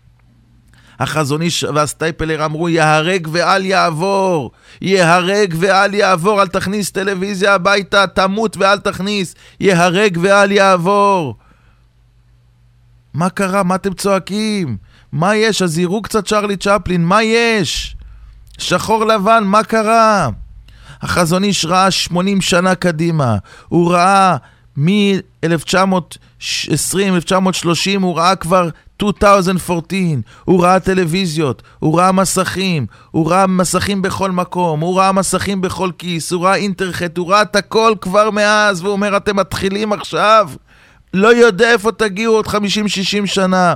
[1.00, 4.50] החזון איש והסטייפלר אמרו, יהרג ואל יעבור.
[4.80, 9.34] יהרג ואל יעבור, אל תכניס טלוויזיה הביתה, תמות ואל תכניס.
[9.60, 11.36] יהרג ואל יעבור.
[13.14, 13.62] מה קרה?
[13.62, 14.76] מה אתם צועקים?
[15.12, 15.62] מה יש?
[15.62, 17.96] אז יראו קצת צ'רלי צ'פלין, מה יש?
[18.58, 20.28] שחור לבן, מה קרה?
[21.02, 23.36] החזון איש ראה 80 שנה קדימה.
[23.68, 24.36] הוא ראה
[24.76, 26.18] מ-1920,
[27.14, 28.68] 1930, הוא ראה כבר
[29.02, 29.98] 2014,
[30.44, 35.90] הוא ראה טלוויזיות, הוא ראה מסכים, הוא ראה מסכים בכל מקום, הוא ראה מסכים בכל
[35.98, 40.50] כיס, הוא ראה אינטרחט, הוא ראה את הכל כבר מאז, והוא אומר, אתם מתחילים עכשיו?
[41.14, 42.50] לא יודע איפה תגיעו עוד 50-60
[43.26, 43.74] שנה.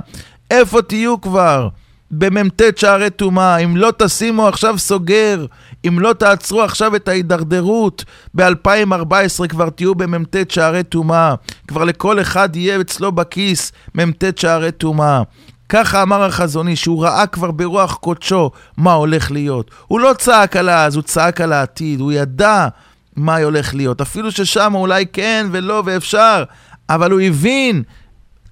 [0.51, 1.67] איפה תהיו כבר?
[2.11, 5.45] במ"ט שערי טומאה, אם לא תשימו עכשיו סוגר,
[5.87, 11.35] אם לא תעצרו עכשיו את ההידרדרות, ב-2014 כבר תהיו במ"ט שערי טומאה,
[11.67, 15.21] כבר לכל אחד יהיה אצלו בכיס מ"ט שערי טומאה.
[15.69, 19.71] ככה אמר החזוני, שהוא ראה כבר ברוח קודשו מה הולך להיות.
[19.87, 22.67] הוא לא צעק על אז, הוא צעק על העתיד, הוא ידע
[23.15, 24.01] מה הולך להיות.
[24.01, 26.43] אפילו ששם אולי כן ולא ואפשר,
[26.89, 27.83] אבל הוא הבין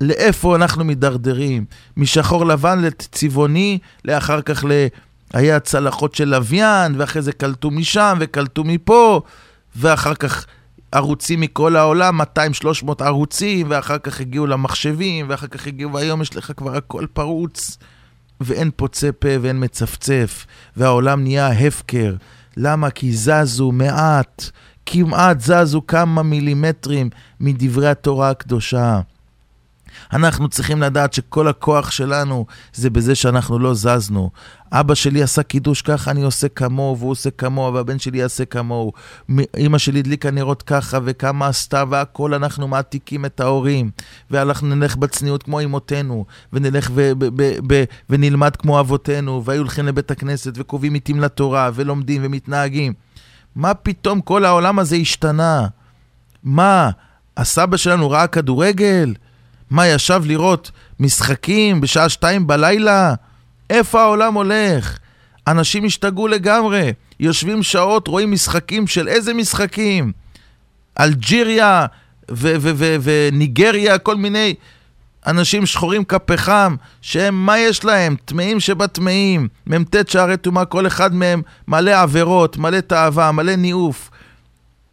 [0.01, 1.65] לאיפה אנחנו מידרדרים.
[1.97, 4.88] משחור לבן לצבעוני, לאחר כך ל...
[5.33, 9.21] היה צלחות של לוויין, ואחרי זה קלטו משם וקלטו מפה,
[9.75, 10.45] ואחר כך
[10.91, 12.25] ערוצים מכל העולם, 200-300
[12.99, 17.77] ערוצים, ואחר כך הגיעו למחשבים, ואחר כך הגיעו, והיום יש לך כבר הכל פרוץ,
[18.41, 20.45] ואין פוצה פה ואין מצפצף,
[20.77, 22.15] והעולם נהיה הפקר.
[22.57, 22.89] למה?
[22.89, 24.49] כי זזו מעט,
[24.86, 28.99] כמעט זזו כמה מילימטרים מדברי התורה הקדושה.
[30.13, 34.29] אנחנו צריכים לדעת שכל הכוח שלנו זה בזה שאנחנו לא זזנו.
[34.71, 38.93] אבא שלי עשה קידוש ככה, אני עושה כמוהו, והוא עושה כמוהו, והבן שלי יעשה כמוהו.
[39.57, 43.91] אמא שלי הדליקה נרות ככה, וכמה עשתה, והכל אנחנו מעתיקים את ההורים.
[44.31, 49.86] ואנחנו נלך בצניעות כמו אמותינו, ונלך ו- ב- ב- ב- ונלמד כמו אבותינו, והיו הולכים
[49.86, 52.93] לבית הכנסת, וקובעים עיתים לתורה, ולומדים ומתנהגים.
[53.55, 55.67] מה פתאום כל העולם הזה השתנה?
[56.43, 56.89] מה,
[57.38, 59.13] הסבא שלנו ראה כדורגל?
[59.69, 63.13] מה, ישב לראות משחקים בשעה שתיים בלילה?
[63.69, 64.97] איפה העולם הולך?
[65.47, 70.12] אנשים השתגעו לגמרי, יושבים שעות, רואים משחקים של איזה משחקים?
[70.99, 71.86] אלג'יריה
[73.03, 74.53] וניגריה, כל מיני
[75.27, 78.15] אנשים שחורים כפחם, שהם, מה יש להם?
[78.25, 84.10] טמאים שבטמאים, מ"ט שערי טומאה, כל אחד מהם מלא עבירות, מלא תאווה, מלא ניאוף.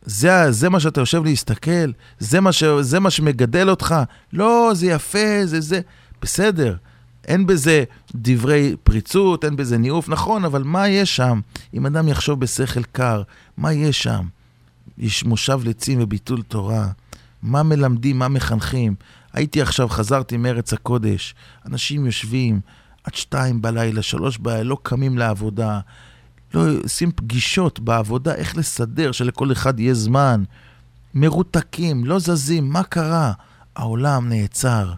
[0.04, 1.90] זה, זה מה שאתה יושב להסתכל?
[2.18, 3.94] זה מה, ש, זה מה שמגדל אותך?
[4.32, 5.80] לא, זה יפה, זה זה.
[6.22, 6.76] בסדר,
[7.26, 11.40] אין בזה דברי פריצות, אין בזה ניאוף, נכון, אבל מה יש שם?
[11.74, 13.22] אם אדם יחשוב בשכל קר,
[13.56, 14.26] מה יש שם?
[14.98, 16.88] יש מושב לצים וביטול תורה.
[17.42, 18.94] מה מלמדים, מה מחנכים?
[19.32, 21.34] הייתי עכשיו, חזרתי מארץ הקודש,
[21.66, 22.60] אנשים יושבים
[23.04, 25.80] עד שתיים בלילה, שלוש בלילה, לא קמים לעבודה,
[26.54, 30.44] לא עושים פגישות בעבודה, איך לסדר שלכל אחד יהיה זמן.
[31.14, 33.32] מרותקים, לא זזים, מה קרה?
[33.76, 34.92] העולם נעצר.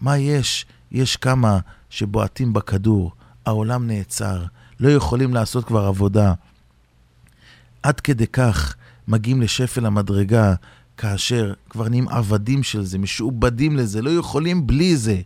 [0.00, 0.66] מה יש?
[0.92, 1.58] יש כמה
[1.90, 3.12] שבועטים בכדור.
[3.46, 4.44] העולם נעצר.
[4.80, 6.32] לא יכולים לעשות כבר עבודה.
[7.82, 8.74] עד כדי כך
[9.08, 10.54] מגיעים לשפל המדרגה,
[10.96, 15.20] כאשר כבר נהיים עבדים של זה, משועבדים לזה, לא יכולים בלי זה.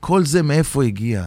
[0.00, 1.26] כל זה מאיפה הגיע?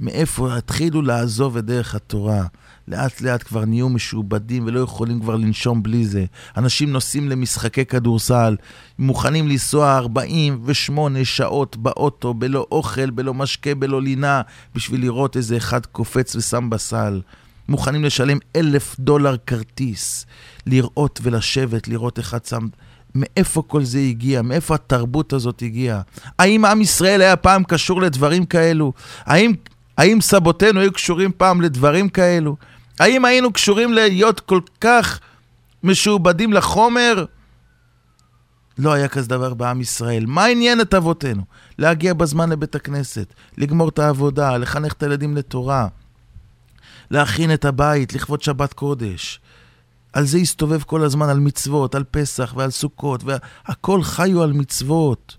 [0.00, 2.44] מאיפה התחילו לעזוב את דרך התורה?
[2.88, 6.24] לאט לאט כבר נהיו משועבדים ולא יכולים כבר לנשום בלי זה.
[6.56, 8.56] אנשים נוסעים למשחקי כדורסל,
[8.98, 14.42] מוכנים לנסוע 48 שעות באוטו, בלא אוכל, בלא משקה, בלא לינה,
[14.74, 17.20] בשביל לראות איזה אחד קופץ ושם בסל.
[17.68, 20.26] מוכנים לשלם אלף דולר כרטיס,
[20.66, 22.66] לראות ולשבת, לראות אחד שם...
[23.14, 24.42] מאיפה כל זה הגיע?
[24.42, 26.00] מאיפה התרבות הזאת הגיעה?
[26.38, 28.92] האם עם ישראל היה פעם קשור לדברים כאלו?
[29.24, 29.52] האם,
[29.98, 32.56] האם סבותינו היו קשורים פעם לדברים כאלו?
[33.00, 35.20] האם היינו קשורים להיות כל כך
[35.82, 37.24] משועבדים לחומר?
[38.78, 40.26] לא היה כזה דבר בעם ישראל.
[40.26, 41.42] מה עניין את אבותינו?
[41.78, 45.88] להגיע בזמן לבית הכנסת, לגמור את העבודה, לחנך את הילדים לתורה,
[47.10, 49.40] להכין את הבית, לכבוד שבת קודש.
[50.12, 55.36] על זה הסתובב כל הזמן, על מצוות, על פסח ועל סוכות, והכל חיו על מצוות.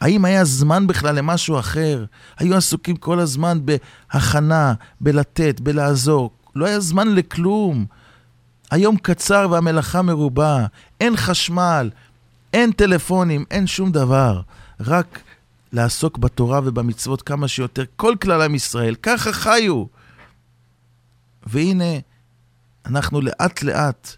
[0.00, 2.04] האם היה זמן בכלל למשהו אחר?
[2.38, 6.30] היו עסוקים כל הזמן בהכנה, בלתת, בלעזור.
[6.56, 7.86] לא היה זמן לכלום.
[8.70, 10.66] היום קצר והמלאכה מרובה,
[11.00, 11.90] אין חשמל,
[12.52, 14.40] אין טלפונים, אין שום דבר.
[14.80, 15.20] רק
[15.72, 19.84] לעסוק בתורה ובמצוות כמה שיותר, כל כלל עם ישראל, ככה חיו.
[21.46, 21.98] והנה,
[22.86, 24.16] אנחנו לאט לאט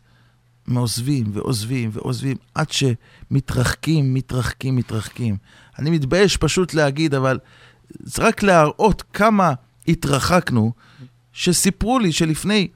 [0.66, 5.37] מעוזבים ועוזבים ועוזבים, עד שמתרחקים, מתרחקים, מתרחקים.
[5.78, 7.38] אני מתבייש פשוט להגיד, אבל
[7.90, 9.52] זה רק להראות כמה
[9.88, 10.72] התרחקנו,
[11.32, 12.68] שסיפרו לי שלפני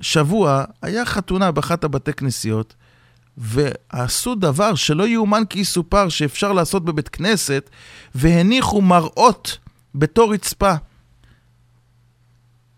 [0.00, 2.74] שבוע היה חתונה באחת הבתי כנסיות,
[3.36, 7.70] ועשו דבר שלא יאומן כי יסופר שאפשר לעשות בבית כנסת,
[8.14, 9.58] והניחו מראות
[9.94, 10.74] בתור רצפה.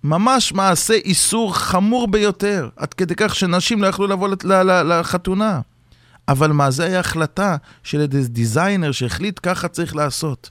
[0.05, 4.29] ממש מעשה איסור חמור ביותר, עד כדי כך שנשים לא יכלו לבוא
[4.85, 5.61] לחתונה.
[6.31, 10.51] אבל מה, זה היה החלטה של איזה דיזיינר שהחליט ככה צריך לעשות.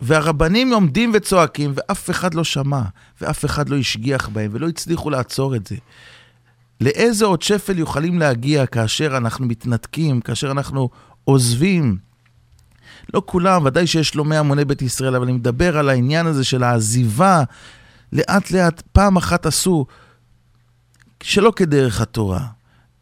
[0.00, 2.82] והרבנים עומדים וצועקים, ואף אחד לא שמע,
[3.20, 5.76] ואף אחד לא השגיח בהם, ולא הצליחו לעצור את זה.
[6.80, 10.88] לאיזה עוד שפל יכולים להגיע כאשר אנחנו מתנתקים, כאשר אנחנו
[11.24, 11.98] עוזבים
[13.14, 16.62] לא כולם, ודאי שיש לא מהמוני בית ישראל, אבל אני מדבר על העניין הזה של
[16.62, 17.42] העזיבה.
[18.12, 19.86] לאט לאט, פעם אחת עשו,
[21.22, 22.46] שלא כדרך התורה.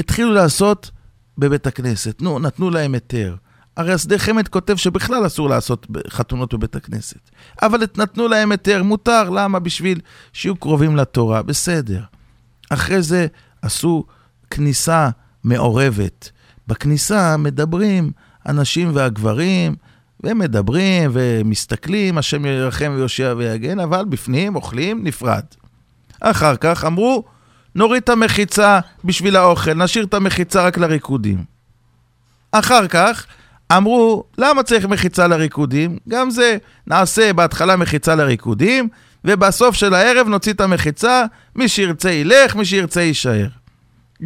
[0.01, 0.91] התחילו לעשות
[1.38, 2.23] בבית הכנסת.
[2.23, 3.37] נו, נתנו להם היתר.
[3.77, 7.31] הרי השדה חמד כותב שבכלל אסור לעשות חתונות בבית הכנסת.
[7.62, 9.59] אבל נתנו להם היתר, מותר, למה?
[9.59, 10.01] בשביל
[10.33, 12.03] שיהיו קרובים לתורה, בסדר.
[12.70, 13.27] אחרי זה
[13.62, 14.05] עשו
[14.51, 15.09] כניסה
[15.44, 16.31] מעורבת.
[16.68, 18.12] בכניסה מדברים
[18.44, 19.75] הנשים והגברים,
[20.20, 25.44] והם מדברים ומסתכלים, השם ירחם ויושיע ויגן, אבל בפנים אוכלים נפרד.
[26.20, 27.25] אחר כך אמרו,
[27.75, 31.45] נוריד את המחיצה בשביל האוכל, נשאיר את המחיצה רק לריקודים.
[32.53, 33.27] אחר כך
[33.73, 35.99] אמרו, למה צריך מחיצה לריקודים?
[36.09, 36.57] גם זה,
[36.87, 38.89] נעשה בהתחלה מחיצה לריקודים,
[39.25, 41.25] ובסוף של הערב נוציא את המחיצה,
[41.57, 43.49] מי שירצה ילך, מי שירצה יישאר.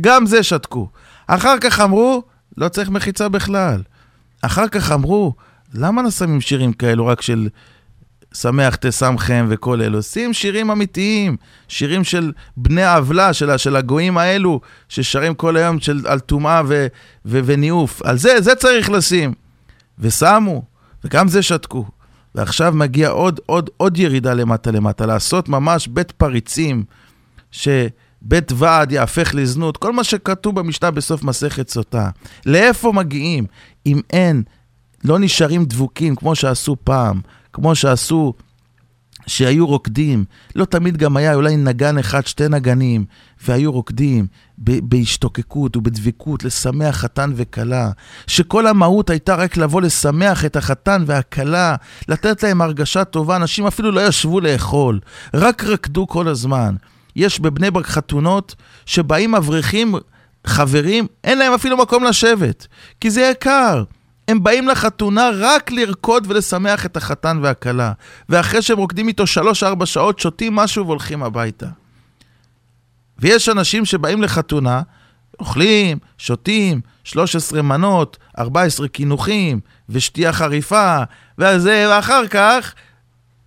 [0.00, 0.88] גם זה שתקו.
[1.26, 2.22] אחר כך אמרו,
[2.56, 3.82] לא צריך מחיצה בכלל.
[4.42, 5.34] אחר כך אמרו,
[5.74, 7.48] למה נסמים שירים כאלו רק של
[8.34, 10.02] שמח תשמכם וכל אלו?
[10.02, 11.36] שים שירים אמיתיים,
[11.68, 16.62] שירים של בני עוולה, של, של הגויים האלו, ששרים כל היום של, על טומאה
[17.24, 18.02] וניאוף.
[18.02, 19.32] על זה, זה צריך לשים.
[19.98, 20.62] ושמו,
[21.04, 21.86] וגם זה שתקו.
[22.34, 26.84] ועכשיו מגיע עוד, עוד, עוד ירידה למטה למטה, לעשות ממש בית פריצים,
[27.50, 32.10] שבית ועד יהפך לזנות, כל מה שכתוב במשנה בסוף מסכת סוטה.
[32.46, 33.46] לאיפה מגיעים
[33.86, 34.42] אם אין
[35.04, 37.20] לא נשארים דבוקים כמו שעשו פעם,
[37.58, 38.32] כמו שעשו,
[39.26, 40.24] שהיו רוקדים.
[40.56, 43.04] לא תמיד גם היה אולי נגן אחד, שתי נגנים,
[43.44, 44.26] והיו רוקדים
[44.58, 47.90] בהשתוקקות ובדבקות לשמח חתן וכלה.
[48.26, 51.76] שכל המהות הייתה רק לבוא לשמח את החתן והכלה,
[52.08, 53.36] לתת להם הרגשה טובה.
[53.36, 55.00] אנשים אפילו לא ישבו לאכול,
[55.34, 56.74] רק רקדו כל הזמן.
[57.16, 58.54] יש בבני ברק חתונות
[58.86, 59.94] שבאים אברכים,
[60.46, 62.66] חברים, אין להם אפילו מקום לשבת,
[63.00, 63.84] כי זה יקר.
[64.28, 67.92] הם באים לחתונה רק לרקוד ולשמח את החתן והכלה.
[68.28, 69.24] ואחרי שהם רוקדים איתו
[69.80, 71.66] 3-4 שעות, שותים משהו והולכים הביתה.
[73.18, 74.82] ויש אנשים שבאים לחתונה,
[75.40, 80.98] אוכלים, שותים, 13 מנות, 14 קינוחים, ושתייה חריפה,
[81.38, 82.74] וזה, ואחר כך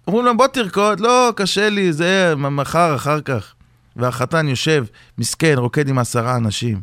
[0.07, 3.53] אומרים להם, בוא תרקוד, לא, קשה לי, זה מחר, אחר כך.
[3.95, 4.85] והחתן יושב,
[5.17, 6.81] מסכן, רוקד עם עשרה אנשים.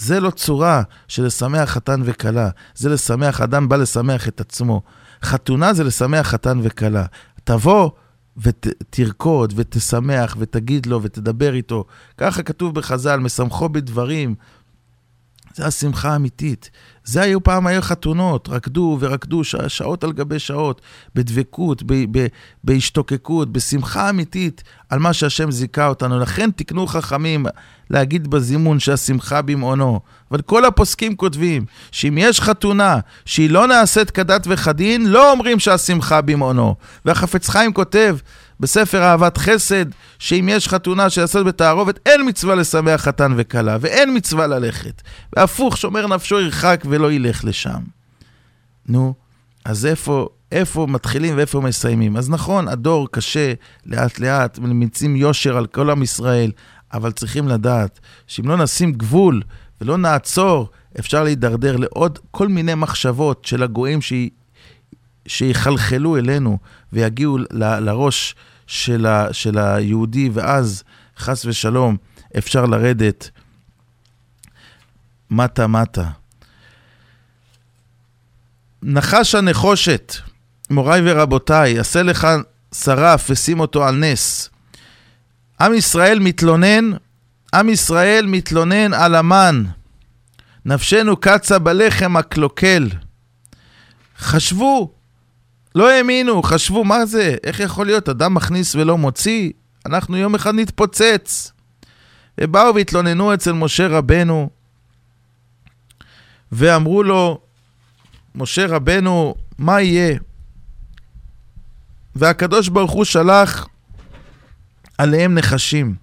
[0.00, 4.82] זה לא צורה של לשמח חתן וכלה, זה לשמח, אדם בא לשמח את עצמו.
[5.22, 7.04] חתונה זה לשמח חתן וכלה.
[7.44, 7.90] תבוא
[8.36, 11.84] ותרקוד ותשמח ותגיד לו ותדבר איתו.
[12.18, 14.34] ככה כתוב בחז"ל, משמחו בדברים.
[15.54, 16.70] זה השמחה האמיתית.
[17.04, 20.80] זה היו פעם, היו חתונות, רקדו ורקדו שע, שעות על גבי שעות,
[21.14, 22.26] בדבקות, ב, ב,
[22.64, 26.18] בהשתוקקות, בשמחה אמיתית על מה שהשם זיכה אותנו.
[26.18, 27.46] לכן תקנו חכמים
[27.90, 30.00] להגיד בזימון שהשמחה במעונו.
[30.30, 36.20] אבל כל הפוסקים כותבים שאם יש חתונה שהיא לא נעשית כדת וכדין, לא אומרים שהשמחה
[36.20, 36.74] במעונו.
[37.04, 38.16] והחפץ חיים כותב
[38.60, 39.86] בספר אהבת חסד,
[40.18, 45.02] שאם יש חתונה שיעשית בתערובת, אין מצווה לשמח חתן וכלה, ואין מצווה ללכת.
[45.36, 47.80] והפוך, שומר נפשו ירחק ולא ילך לשם.
[48.88, 49.14] נו,
[49.64, 52.16] אז איפה, איפה מתחילים ואיפה מסיימים?
[52.16, 53.52] אז נכון, הדור קשה,
[53.86, 56.50] לאט לאט, ממיצים יושר על כל עם ישראל,
[56.92, 59.42] אבל צריכים לדעת שאם לא נשים גבול
[59.80, 60.68] ולא נעצור,
[60.98, 64.00] אפשר להידרדר לעוד כל מיני מחשבות של הגויים
[65.30, 66.58] שיחלחלו אלינו
[66.92, 67.44] ויגיעו ל,
[67.78, 68.34] לראש
[68.66, 70.82] של, ה, של היהודי, ואז
[71.18, 71.96] חס ושלום
[72.38, 73.30] אפשר לרדת
[75.30, 76.08] מטה-מטה.
[78.82, 80.14] נחש הנחושת,
[80.70, 82.26] מוריי ורבותיי, עשה לך
[82.74, 84.50] שרף ושים אותו על נס.
[85.60, 86.90] עם ישראל מתלונן,
[87.54, 89.64] עם ישראל מתלונן על המן.
[90.64, 92.88] נפשנו קצה בלחם הקלוקל.
[94.18, 94.99] חשבו,
[95.74, 97.36] לא האמינו, חשבו, מה זה?
[97.44, 98.08] איך יכול להיות?
[98.08, 99.50] אדם מכניס ולא מוציא?
[99.86, 101.52] אנחנו יום אחד נתפוצץ.
[102.40, 104.50] ובאו והתלוננו אצל משה רבנו,
[106.52, 107.40] ואמרו לו,
[108.34, 110.18] משה רבנו, מה יהיה?
[112.16, 113.66] והקדוש ברוך הוא שלח
[114.98, 115.94] עליהם נחשים.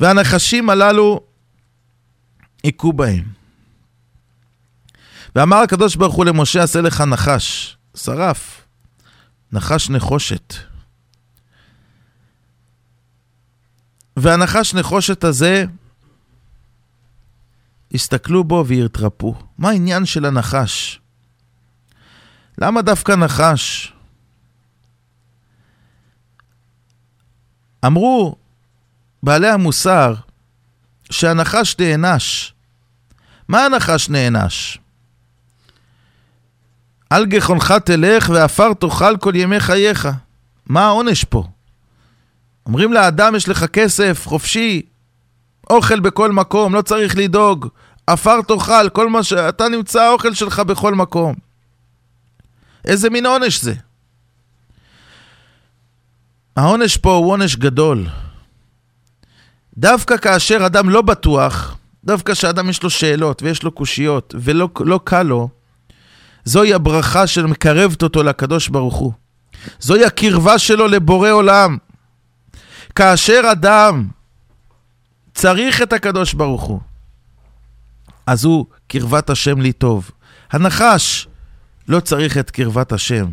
[0.00, 1.20] והנחשים הללו
[2.62, 3.24] היכו בהם.
[5.36, 7.76] ואמר הקדוש ברוך הוא למשה, עשה לך נחש.
[8.04, 8.66] שרף,
[9.52, 10.54] נחש נחושת.
[14.16, 15.64] והנחש נחושת הזה,
[17.94, 19.34] הסתכלו בו והתרפאו.
[19.58, 21.00] מה העניין של הנחש?
[22.58, 23.92] למה דווקא נחש?
[27.86, 28.36] אמרו
[29.22, 30.14] בעלי המוסר
[31.10, 32.54] שהנחש נענש.
[33.48, 34.78] מה הנחש נענש?
[37.10, 40.08] על גחונך תלך ועפר תאכל כל ימי חייך.
[40.66, 41.44] מה העונש פה?
[42.66, 44.82] אומרים לאדם, יש לך כסף, חופשי,
[45.70, 47.68] אוכל בכל מקום, לא צריך לדאוג.
[48.06, 49.32] עפר תאכל, כל מה ש...
[49.32, 51.34] אתה נמצא האוכל שלך בכל מקום.
[52.84, 53.74] איזה מין עונש זה?
[56.56, 58.06] העונש פה הוא עונש גדול.
[59.76, 65.00] דווקא כאשר אדם לא בטוח, דווקא כשאדם יש לו שאלות ויש לו קושיות ולא לא
[65.04, 65.48] קל לו,
[66.50, 69.12] זוהי הברכה שמקרבת אותו לקדוש ברוך הוא.
[69.80, 71.76] זוהי הקרבה שלו לבורא עולם.
[72.94, 74.08] כאשר אדם
[75.34, 76.80] צריך את הקדוש ברוך הוא,
[78.26, 80.10] אז הוא קרבת השם לי טוב.
[80.50, 81.28] הנחש
[81.88, 83.26] לא צריך את קרבת השם.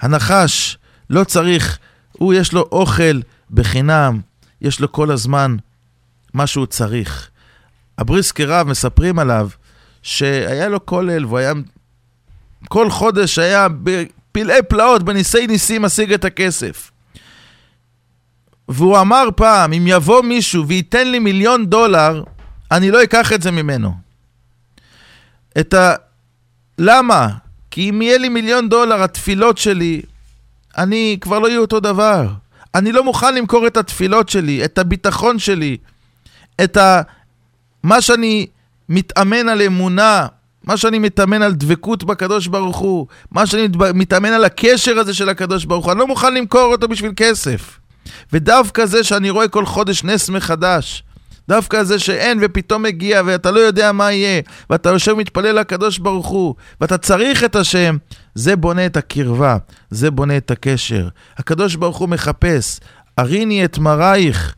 [0.00, 0.78] הנחש
[1.10, 1.78] לא צריך,
[2.12, 4.20] הוא יש לו אוכל בחינם,
[4.60, 5.56] יש לו כל הזמן
[6.34, 7.30] מה שהוא צריך.
[7.98, 9.48] הבריסקי רב מספרים עליו
[10.02, 11.52] שהיה לו כולל והוא היה,
[12.70, 16.90] כל חודש היה בפלאי פלאות, בניסי ניסים משיג את הכסף.
[18.68, 22.22] והוא אמר פעם, אם יבוא מישהו וייתן לי מיליון דולר,
[22.70, 23.94] אני לא אקח את זה ממנו.
[25.60, 25.94] את ה...
[26.78, 27.28] למה?
[27.70, 30.02] כי אם יהיה לי מיליון דולר, התפילות שלי,
[30.78, 32.28] אני כבר לא יהיו אותו דבר.
[32.74, 35.76] אני לא מוכן למכור את התפילות שלי, את הביטחון שלי,
[36.64, 37.02] את ה...
[37.82, 38.46] מה שאני
[38.88, 40.26] מתאמן על אמונה,
[40.64, 45.28] מה שאני מתאמן על דבקות בקדוש ברוך הוא, מה שאני מתאמן על הקשר הזה של
[45.28, 47.78] הקדוש ברוך הוא, אני לא מוכן למכור אותו בשביל כסף.
[48.32, 51.02] ודווקא זה שאני רואה כל חודש נס מחדש,
[51.48, 56.26] דווקא זה שאין ופתאום מגיע ואתה לא יודע מה יהיה, ואתה יושב ומתפלל לקדוש ברוך
[56.26, 57.96] הוא, ואתה צריך את השם,
[58.34, 59.56] זה בונה את הקרבה,
[59.90, 61.08] זה בונה את הקשר.
[61.38, 62.80] הקדוש ברוך הוא מחפש,
[63.18, 64.54] אריני את מרייך,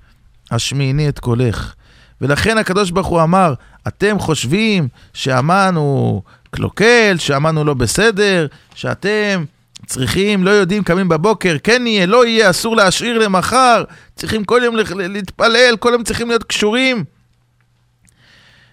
[0.50, 1.74] השמיעיני את קולך.
[2.20, 3.55] ולכן הקדוש ברוך הוא אמר,
[3.88, 9.44] אתם חושבים שהמן הוא קלוקל, שהמן הוא לא בסדר, שאתם
[9.86, 13.84] צריכים, לא יודעים, קמים בבוקר, כן יהיה, לא יהיה, אסור להשאיר למחר,
[14.16, 17.04] צריכים כל יום להתפלל, כל יום צריכים להיות קשורים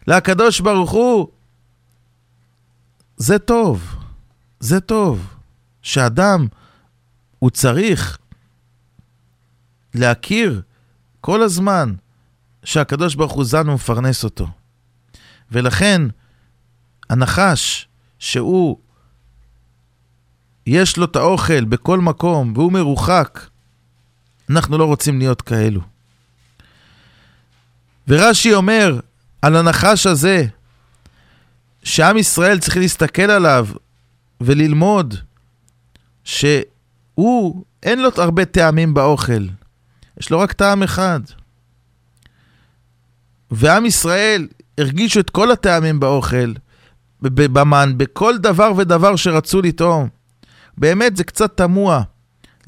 [0.07, 1.27] לקדוש ברוך הוא.
[3.17, 3.95] זה טוב,
[4.59, 5.27] זה טוב,
[5.81, 6.47] שאדם,
[7.39, 8.17] הוא צריך
[9.95, 10.61] להכיר
[11.21, 11.93] כל הזמן
[12.63, 14.47] שהקדוש ברוך הוא זן ומפרנס אותו.
[15.51, 16.01] ולכן,
[17.09, 17.87] הנחש,
[18.19, 18.77] שהוא
[20.65, 23.39] יש לו את האוכל בכל מקום והוא מרוחק,
[24.49, 25.81] אנחנו לא רוצים להיות כאלו.
[28.07, 28.99] ורש"י אומר
[29.41, 30.45] על הנחש הזה,
[31.83, 33.67] שעם ישראל צריך להסתכל עליו
[34.41, 35.15] וללמוד
[36.23, 39.47] שהוא, אין לו הרבה טעמים באוכל,
[40.19, 41.19] יש לו רק טעם אחד.
[43.51, 44.47] ועם ישראל
[44.79, 46.53] הרגישו את כל הטעמים באוכל,
[47.21, 50.07] במן, בכל דבר ודבר שרצו לטעום.
[50.77, 52.01] באמת, זה קצת תמוה.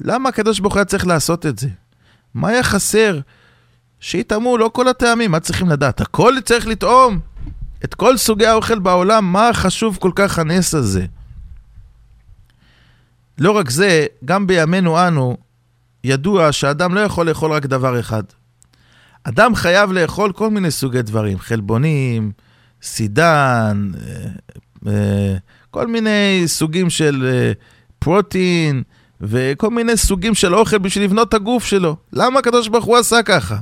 [0.00, 1.68] למה הקדוש ברוך הוא היה צריך לעשות את זה?
[2.34, 3.20] מה היה חסר?
[4.00, 6.00] שיטעמו לא כל הטעמים, מה צריכים לדעת?
[6.00, 7.20] הכל צריך לטעום.
[7.84, 11.06] את כל סוגי האוכל בעולם, מה חשוב כל כך הנס הזה?
[13.38, 15.36] לא רק זה, גם בימינו אנו,
[16.04, 18.22] ידוע שאדם לא יכול לאכול רק דבר אחד.
[19.24, 22.32] אדם חייב לאכול כל מיני סוגי דברים, חלבונים,
[22.82, 25.36] סידן, אה, אה,
[25.70, 27.52] כל מיני סוגים של אה,
[27.98, 28.82] פרוטין
[29.20, 31.96] וכל מיני סוגים של אוכל בשביל לבנות את הגוף שלו.
[32.12, 33.56] למה הקדוש ברוך הוא עשה ככה?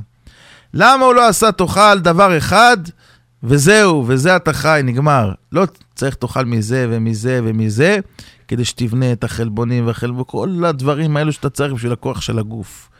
[0.73, 2.77] למה הוא לא עשה תאכל דבר אחד
[3.43, 5.31] וזהו, וזה אתה חי, נגמר.
[5.51, 7.99] לא צריך תאכל מזה ומזה ומזה,
[8.47, 12.90] כדי שתבנה את החלבונים והחלבונים, כל הדברים האלו שאתה צריך בשביל הכוח של הגוף.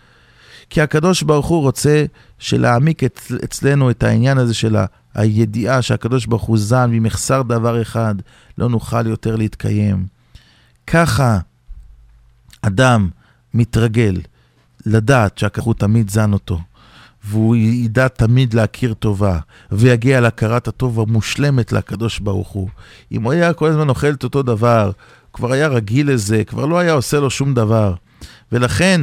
[0.72, 2.06] כי הקדוש ברוך הוא רוצה
[2.40, 3.32] שלהעמיק אצ...
[3.44, 4.76] אצלנו את העניין הזה של.
[5.14, 8.16] הידיעה שהקדוש ברוך הוא זן, ואם יחסר דבר אחד,
[8.58, 10.06] לא נוכל יותר להתקיים.
[10.88, 11.40] ככה
[12.62, 13.10] אדם
[13.54, 14.22] מתרגל
[14.86, 16.60] לדעת שהקדוש הוא תמיד זן אותו,
[17.24, 19.40] והוא ידע תמיד להכיר טובה,
[19.72, 22.70] ויגיע להכרת הטוב המושלמת לקדוש ברוך הוא.
[23.12, 24.92] אם הוא היה כל הזמן אוכל את אותו דבר,
[25.34, 27.94] כבר היה רגיל לזה, כבר לא היה עושה לו שום דבר.
[28.52, 29.02] ולכן,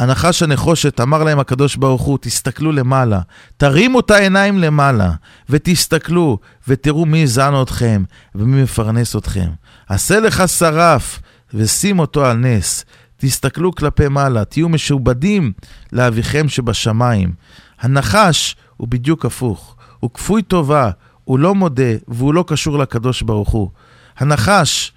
[0.00, 3.20] הנחש הנחושת, אמר להם הקדוש ברוך הוא, תסתכלו למעלה,
[3.56, 5.12] תרימו את העיניים למעלה,
[5.50, 6.38] ותסתכלו,
[6.68, 8.02] ותראו מי זן אתכם,
[8.34, 9.48] ומי מפרנס אתכם.
[9.88, 11.20] עשה לך שרף,
[11.54, 12.84] ושים אותו על נס.
[13.16, 15.52] תסתכלו כלפי מעלה, תהיו משועבדים
[15.92, 17.32] לאביכם שבשמיים.
[17.80, 20.90] הנחש הוא בדיוק הפוך, הוא כפוי טובה,
[21.24, 23.70] הוא לא מודה, והוא לא קשור לקדוש ברוך הוא.
[24.18, 24.92] הנחש,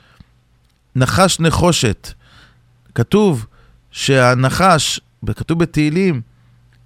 [0.95, 2.14] נחש נחושת,
[2.95, 3.45] כתוב,
[3.94, 6.22] שהנחש, וכתוב בתהילים,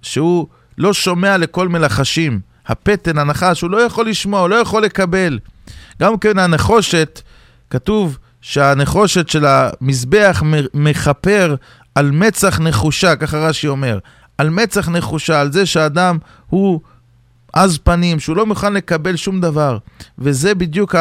[0.02, 0.46] שהוא
[0.78, 2.40] לא שומע לכל מלחשים.
[2.66, 5.38] הפטן, הנחש, הוא לא יכול לשמוע, הוא לא יכול לקבל.
[6.00, 7.20] גם כן הנחושת,
[7.70, 10.42] כתוב שהנחושת של המזבח
[10.74, 11.54] מכפר
[11.94, 13.98] על מצח נחושה, ככה רש"י אומר.
[14.38, 16.80] על מצח נחושה, על זה שאדם הוא
[17.52, 19.78] עז פנים, שהוא לא מוכן לקבל שום דבר.
[20.18, 20.94] וזה בדיוק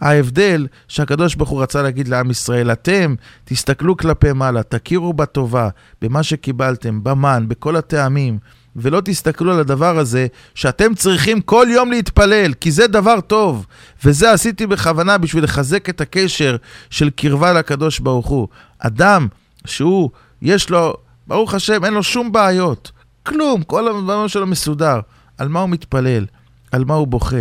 [0.00, 2.72] ההבדל שהקדוש ברוך הוא רצה להגיד לעם ישראל.
[2.72, 3.14] אתם
[3.44, 5.68] תסתכלו כלפי מעלה, תכירו בטובה,
[6.02, 8.38] במה שקיבלתם, במן, בכל הטעמים.
[8.76, 13.66] ולא תסתכלו על הדבר הזה שאתם צריכים כל יום להתפלל, כי זה דבר טוב.
[14.04, 16.56] וזה עשיתי בכוונה בשביל לחזק את הקשר
[16.90, 18.48] של קרבה לקדוש ברוך הוא.
[18.78, 19.28] אדם
[19.64, 20.10] שהוא,
[20.42, 20.94] יש לו,
[21.26, 22.92] ברוך השם, אין לו שום בעיות.
[23.22, 25.00] כלום, כל הדבר שלו מסודר.
[25.38, 26.26] על מה הוא מתפלל?
[26.72, 27.36] על מה הוא בוכה?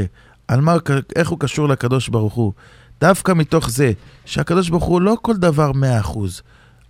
[0.53, 0.75] על מה,
[1.15, 2.53] איך הוא קשור לקדוש ברוך הוא?
[3.01, 3.91] דווקא מתוך זה
[4.25, 6.41] שהקדוש ברוך הוא לא כל דבר מאה אחוז.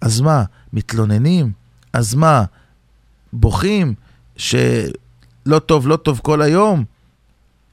[0.01, 0.43] אז מה,
[0.73, 1.51] מתלוננים?
[1.93, 2.43] אז מה,
[3.33, 3.93] בוכים?
[4.37, 6.83] שלא טוב, לא טוב כל היום?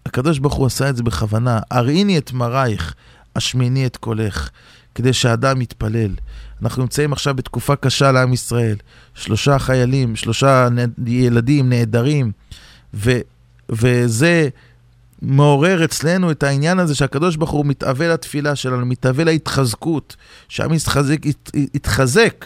[0.06, 1.60] הקדוש ברוך הוא עשה את זה בכוונה.
[1.70, 2.94] הראיני את מרייך,
[3.36, 4.50] השמיני את קולך,
[4.94, 6.14] כדי שהאדם יתפלל.
[6.62, 8.76] אנחנו נמצאים עכשיו בתקופה קשה לעם ישראל.
[9.14, 10.68] שלושה חיילים, שלושה
[11.06, 12.32] ילדים נעדרים,
[12.94, 13.10] ו,
[13.68, 14.48] וזה
[15.22, 20.16] מעורר אצלנו את העניין הזה שהקדוש ברוך הוא מתאווה לתפילה שלנו, מתאווה להתחזקות,
[20.48, 21.18] שהעם יתחזק,
[21.54, 22.44] יתחזק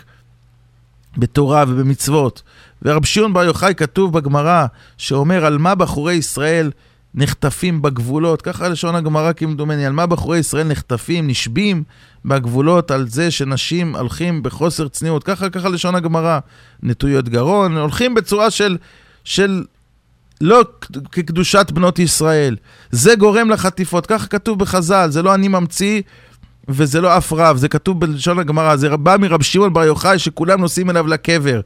[1.17, 2.43] בתורה ובמצוות.
[2.83, 4.67] ורב שמעון בר יוחאי כתוב בגמרא,
[4.97, 6.71] שאומר על מה בחורי ישראל
[7.15, 11.83] נחטפים בגבולות, ככה לשון הגמרא כמדומני, על מה בחורי ישראל נחטפים, נשבים
[12.25, 16.39] בגבולות, על זה שנשים הולכים בחוסר צניעות, ככה, ככה לשון הגמרא,
[16.83, 18.77] נטויות גרון, הולכים בצורה של,
[19.25, 19.65] של
[20.41, 20.65] לא
[21.13, 22.57] כקדושת בנות ישראל.
[22.91, 26.03] זה גורם לחטיפות, ככה כתוב בחז"ל, זה לא אני ממציא
[26.69, 30.61] וזה לא אף רב, זה כתוב בלשון הגמרא, זה בא מרב שמעון בר יוחאי שכולם
[30.61, 31.61] נוסעים אליו לקבר,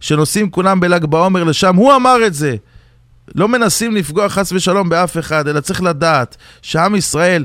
[0.00, 2.56] שנוסעים כולם בל"ג בעומר לשם, הוא אמר את זה.
[3.34, 7.44] לא מנסים לפגוע חס ושלום באף אחד, אלא צריך לדעת שעם ישראל,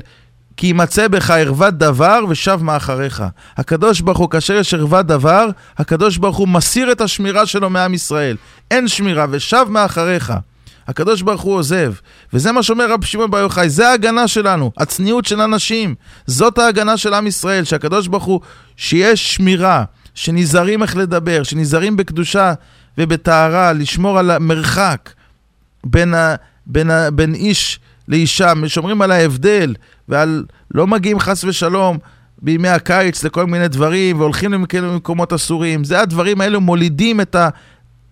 [0.56, 3.22] כי יימצא בך ערוות דבר ושב מאחריך.
[3.56, 5.46] הקדוש ברוך הוא, כאשר יש ערוות דבר,
[5.78, 8.36] הקדוש ברוך הוא מסיר את השמירה שלו מעם ישראל.
[8.70, 10.32] אין שמירה ושב מאחריך.
[10.88, 11.92] הקדוש ברוך הוא עוזב.
[12.32, 15.94] וזה מה שאומר רבי שמעון בר יוחאי, זה ההגנה שלנו, הצניעות של אנשים.
[16.26, 18.40] זאת ההגנה של עם ישראל, שהקדוש ברוך הוא,
[18.76, 19.84] שיש שמירה,
[20.14, 22.52] שנזהרים איך לדבר, שנזהרים בקדושה
[22.98, 25.10] ובטהרה, לשמור על המרחק
[25.86, 26.34] בין, ה,
[26.66, 29.74] בין, ה, בין איש לאישה, שומרים על ההבדל,
[30.08, 31.98] ועל לא מגיעים חס ושלום
[32.42, 35.84] בימי הקיץ לכל מיני דברים, והולכים למקומות אסורים.
[35.84, 37.48] זה הדברים האלו מולידים את ה...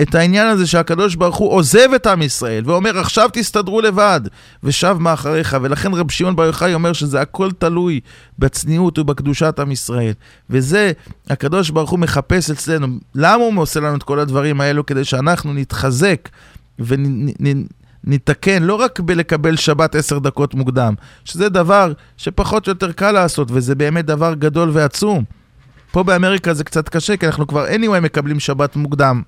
[0.02, 4.20] את העניין הזה שהקדוש ברוך הוא עוזב את עם ישראל ואומר עכשיו תסתדרו לבד
[4.62, 8.00] ושב מאחריך ולכן רב שמעון בר יוחאי אומר שזה הכל תלוי
[8.38, 10.12] בצניעות ובקדושת עם ישראל.
[10.50, 10.92] וזה
[11.30, 12.86] הקדוש ברוך הוא מחפש אצלנו.
[13.14, 14.86] למה הוא עושה לנו את כל הדברים האלו?
[14.86, 16.28] כדי שאנחנו נתחזק
[16.78, 20.94] ונתקן לא רק בלקבל שבת עשר דקות מוקדם
[21.24, 25.24] שזה דבר שפחות או יותר קל לעשות וזה באמת דבר גדול ועצום.
[25.92, 29.22] פה באמריקה זה קצת קשה כי אנחנו כבר anyway מקבלים שבת מוקדם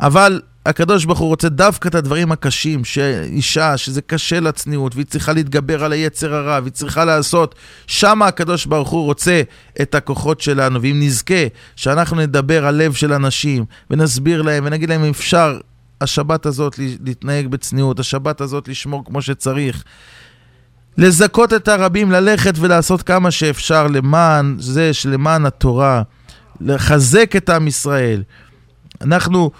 [0.00, 5.32] אבל הקדוש ברוך הוא רוצה דווקא את הדברים הקשים, שאישה, שזה קשה לצניעות, והיא צריכה
[5.32, 7.54] להתגבר על היצר הרע, והיא צריכה לעשות,
[7.86, 9.42] שמה הקדוש ברוך הוא רוצה
[9.82, 11.44] את הכוחות שלנו, ואם נזכה
[11.76, 15.58] שאנחנו נדבר על לב של אנשים, ונסביר להם, ונגיד להם אם אפשר
[16.00, 19.84] השבת הזאת להתנהג בצניעות, השבת הזאת לשמור כמו שצריך.
[20.98, 26.02] לזכות את הרבים, ללכת ולעשות כמה שאפשר למען זה, למען התורה,
[26.60, 28.22] לחזק את עם ישראל.
[29.00, 29.50] אנחנו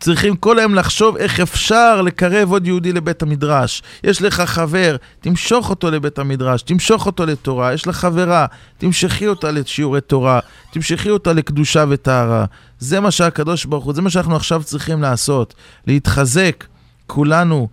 [0.00, 3.82] צריכים כל היום לחשוב איך אפשר לקרב עוד יהודי לבית המדרש.
[4.04, 7.72] יש לך חבר, תמשוך אותו לבית המדרש, תמשוך אותו לתורה.
[7.72, 8.46] יש לך חברה,
[8.78, 10.40] תמשכי אותה לשיעורי תורה,
[10.72, 12.44] תמשכי אותה לקדושה וטהרה.
[12.78, 15.54] זה מה שהקדוש ברוך הוא, זה מה שאנחנו עכשיו צריכים לעשות.
[15.86, 16.64] להתחזק
[17.06, 17.68] כולנו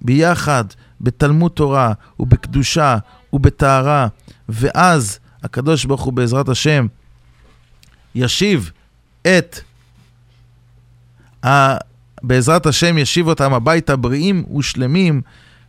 [0.00, 0.64] ביחד
[1.00, 2.96] בתלמוד תורה ובקדושה
[3.32, 4.06] ובטהרה,
[4.48, 6.86] ואז הקדוש ברוך הוא בעזרת השם
[8.14, 8.70] ישיב
[9.22, 9.60] את
[12.22, 15.20] בעזרת השם ישיב אותם הביתה בריאים ושלמים,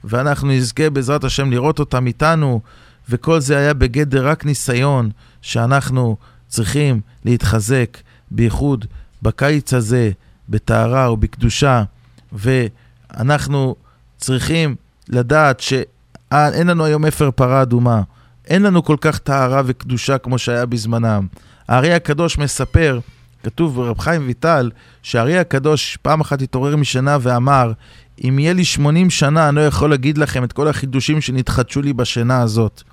[0.04, 2.62] ואנחנו נזכה בעזרת השם לראות אותם איתנו,
[3.10, 5.10] וכל זה היה בגדר רק ניסיון
[5.42, 6.18] שאנחנו
[6.48, 7.98] צריכים להתחזק,
[8.32, 8.86] בייחוד
[9.22, 10.12] בקיץ הזה,
[10.50, 11.84] בטהרה ובקדושה,
[12.34, 13.76] ואנחנו
[14.18, 14.76] צריכים
[15.10, 18.02] לדעת שאין לנו היום אפר פרה אדומה.
[18.48, 21.28] אין לנו כל כך טהרה וקדושה כמו שהיה בזמנם.
[21.68, 23.00] הארי הקדוש מספר
[23.48, 24.72] כתוב ברב חיים ויטל,
[25.04, 27.72] שהארי הקדוש פעם אחת התעורר משנה ואמר,
[28.24, 31.94] אם יהיה לי 80 שנה, אני לא יכול להגיד לכם את כל החידושים שנתחדשו לי
[31.94, 32.84] בשינה הזאת.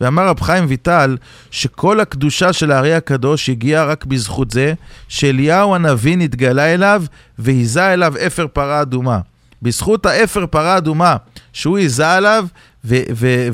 [0.00, 1.16] ואמר רב חיים ויטל,
[1.50, 4.74] שכל הקדושה של הארי הקדוש הגיעה רק בזכות זה,
[5.08, 7.04] שאליהו הנביא נתגלה אליו,
[7.38, 9.18] והיזה אליו אפר פרה אדומה.
[9.62, 11.16] בזכות האפר פרה אדומה
[11.52, 12.46] שהוא היזה עליו,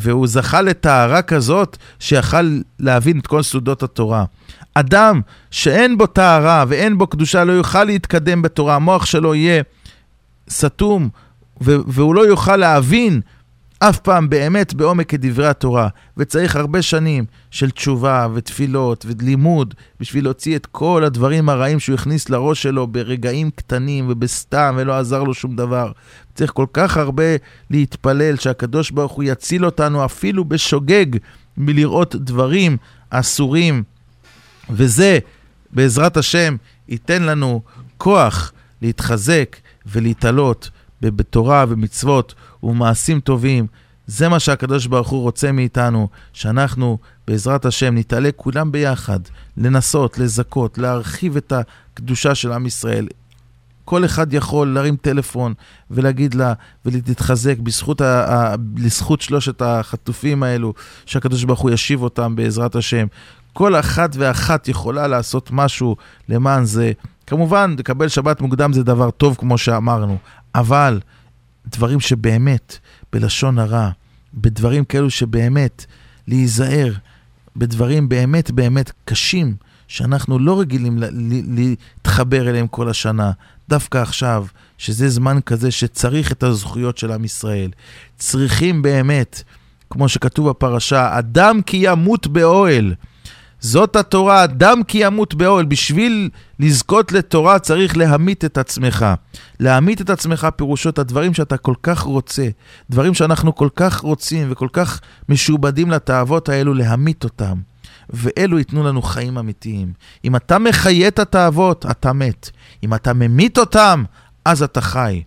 [0.01, 4.25] והוא זכה לטהרה כזאת שיכל להבין את כל סודות התורה.
[4.81, 5.21] אדם
[5.51, 9.63] שאין בו טהרה ואין בו קדושה לא יוכל להתקדם בתורה, המוח שלו יהיה
[10.51, 11.09] סתום
[11.61, 13.21] והוא לא יוכל להבין
[13.79, 15.89] אף פעם באמת בעומק את דברי התורה.
[16.17, 22.29] וצריך הרבה שנים של תשובה ותפילות ולימוד בשביל להוציא את כל הדברים הרעים שהוא הכניס
[22.29, 25.93] לראש שלו ברגעים קטנים ובסתם ולא עזר לו שום דבר.
[26.35, 27.25] צריך כל כך הרבה
[27.71, 31.07] להתפלל שהקדוש ברוך הוא יציל אותנו אפילו בשוגג
[31.57, 32.77] מלראות דברים
[33.11, 33.83] אסורים.
[34.71, 35.19] וזה,
[35.73, 36.57] בעזרת השם,
[36.89, 37.63] ייתן לנו
[37.99, 38.53] כוח
[38.83, 39.57] להתחזק
[39.87, 40.71] ולהתעלות
[41.03, 43.67] בתורה ומצוות ומעשים טובים.
[44.07, 49.21] זה מה שהקדוש ברוך הוא רוצה מאיתנו, שאנחנו בעזרת השם נתעלה כולם ביחד,
[49.57, 53.07] לנסות, לזכות, להרחיב את הקדושה של עם ישראל.
[53.85, 55.55] כל אחד יכול להרים טלפון
[55.91, 56.53] ולהגיד לה
[56.85, 60.75] ולהתחזק בזכות ה, ה, לזכות שלושת החטופים האלו,
[61.07, 63.07] שהקדוש ברוך הוא ישיב אותם בעזרת השם.
[63.59, 65.97] כל אחת ואחת יכולה לעשות משהו
[66.29, 66.93] למען זה.
[67.27, 70.19] כמובן, לקבל שבת מוקדם זה דבר טוב, כמו שאמרנו,
[70.55, 71.01] אבל
[71.67, 72.79] דברים שבאמת,
[73.13, 73.91] בלשון הרע,
[74.35, 75.87] בדברים כאלו שבאמת,
[76.29, 76.93] להיזהר,
[77.57, 79.55] בדברים באמת באמת קשים,
[79.89, 80.99] שאנחנו לא רגילים
[81.49, 83.31] להתחבר אליהם כל השנה,
[83.69, 84.47] דווקא עכשיו,
[84.79, 87.71] שזה זמן כזה שצריך את הזכויות של עם ישראל.
[88.19, 89.43] צריכים באמת,
[89.91, 92.95] כמו שכתוב בפרשה, אדם כי ימות באוהל.
[93.61, 95.65] זאת התורה, אדם כי ימות באוהל.
[95.65, 96.31] בשביל
[96.61, 99.07] לזכות לתורה צריך להמית את עצמך.
[99.61, 102.49] להמית את עצמך פירושו את הדברים שאתה כל כך רוצה,
[102.91, 107.55] דברים שאנחנו כל כך רוצים וכל כך משועבדים לתאוות האלו, להמית אותם.
[108.11, 109.93] ואלו ייתנו לנו חיים אמיתיים.
[110.25, 112.51] אם אתה מחיה את התאוות, אתה מת.
[112.85, 114.05] אם אתה ממית אותם,
[114.45, 115.23] אז אתה חי.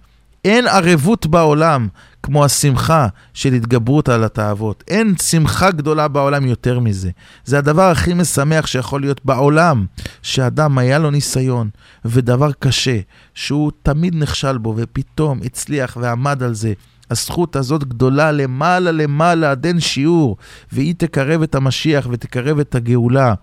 [0.45, 1.88] אין ערבות בעולם
[2.24, 4.84] כמו השמחה של התגברות על התאוות.
[4.88, 7.09] אין שמחה גדולה בעולם יותר מזה.
[7.45, 9.86] זה הדבר הכי משמח שיכול להיות בעולם,
[10.22, 11.69] שאדם היה לו ניסיון
[12.05, 12.99] ודבר קשה,
[13.34, 16.74] שהוא תמיד נכשל בו ופתאום הצליח ועמד על זה.
[17.11, 20.38] הזכות הזאת גדולה למעלה למעלה עד אין שיעור,
[20.72, 23.34] והיא תקרב את המשיח ותקרב את הגאולה.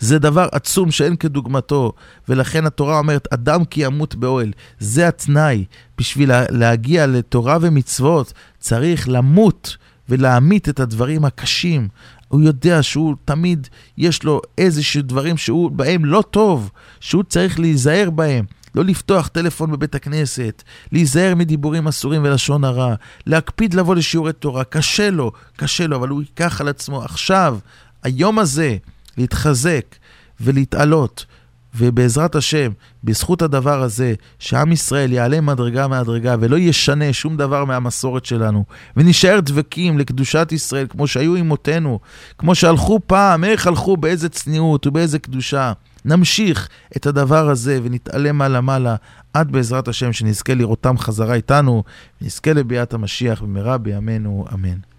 [0.00, 1.92] זה דבר עצום שאין כדוגמתו,
[2.28, 4.52] ולכן התורה אומרת, אדם כי ימות באוהל.
[4.78, 5.64] זה התנאי.
[5.98, 9.76] בשביל להגיע לתורה ומצוות, צריך למות
[10.08, 11.88] ולהמית את הדברים הקשים.
[12.28, 16.70] הוא יודע שהוא תמיד, יש לו איזשהו דברים שהוא בהם לא טוב,
[17.00, 18.44] שהוא צריך להיזהר בהם.
[18.74, 22.94] לא לפתוח טלפון בבית הכנסת, להיזהר מדיבורים אסורים ולשון הרע,
[23.26, 24.64] להקפיד לבוא לשיעורי תורה.
[24.64, 27.58] קשה לו, קשה לו, אבל הוא ייקח על עצמו עכשיו,
[28.02, 28.76] היום הזה,
[29.20, 29.96] להתחזק
[30.40, 31.26] ולהתעלות.
[31.74, 32.72] ובעזרת השם,
[33.04, 38.64] בזכות הדבר הזה, שעם ישראל יעלה מדרגה מדרגה ולא ישנה שום דבר מהמסורת שלנו,
[38.96, 41.98] ונשאר דבקים לקדושת ישראל כמו שהיו אמותינו,
[42.38, 45.72] כמו שהלכו פעם, איך הלכו, באיזה צניעות ובאיזה קדושה.
[46.04, 48.96] נמשיך את הדבר הזה ונתעלה מעלה-מעלה,
[49.32, 51.82] עד בעזרת השם שנזכה לראותם חזרה איתנו,
[52.22, 54.89] ונזכה לביאת המשיח במהרה בימינו, אמן.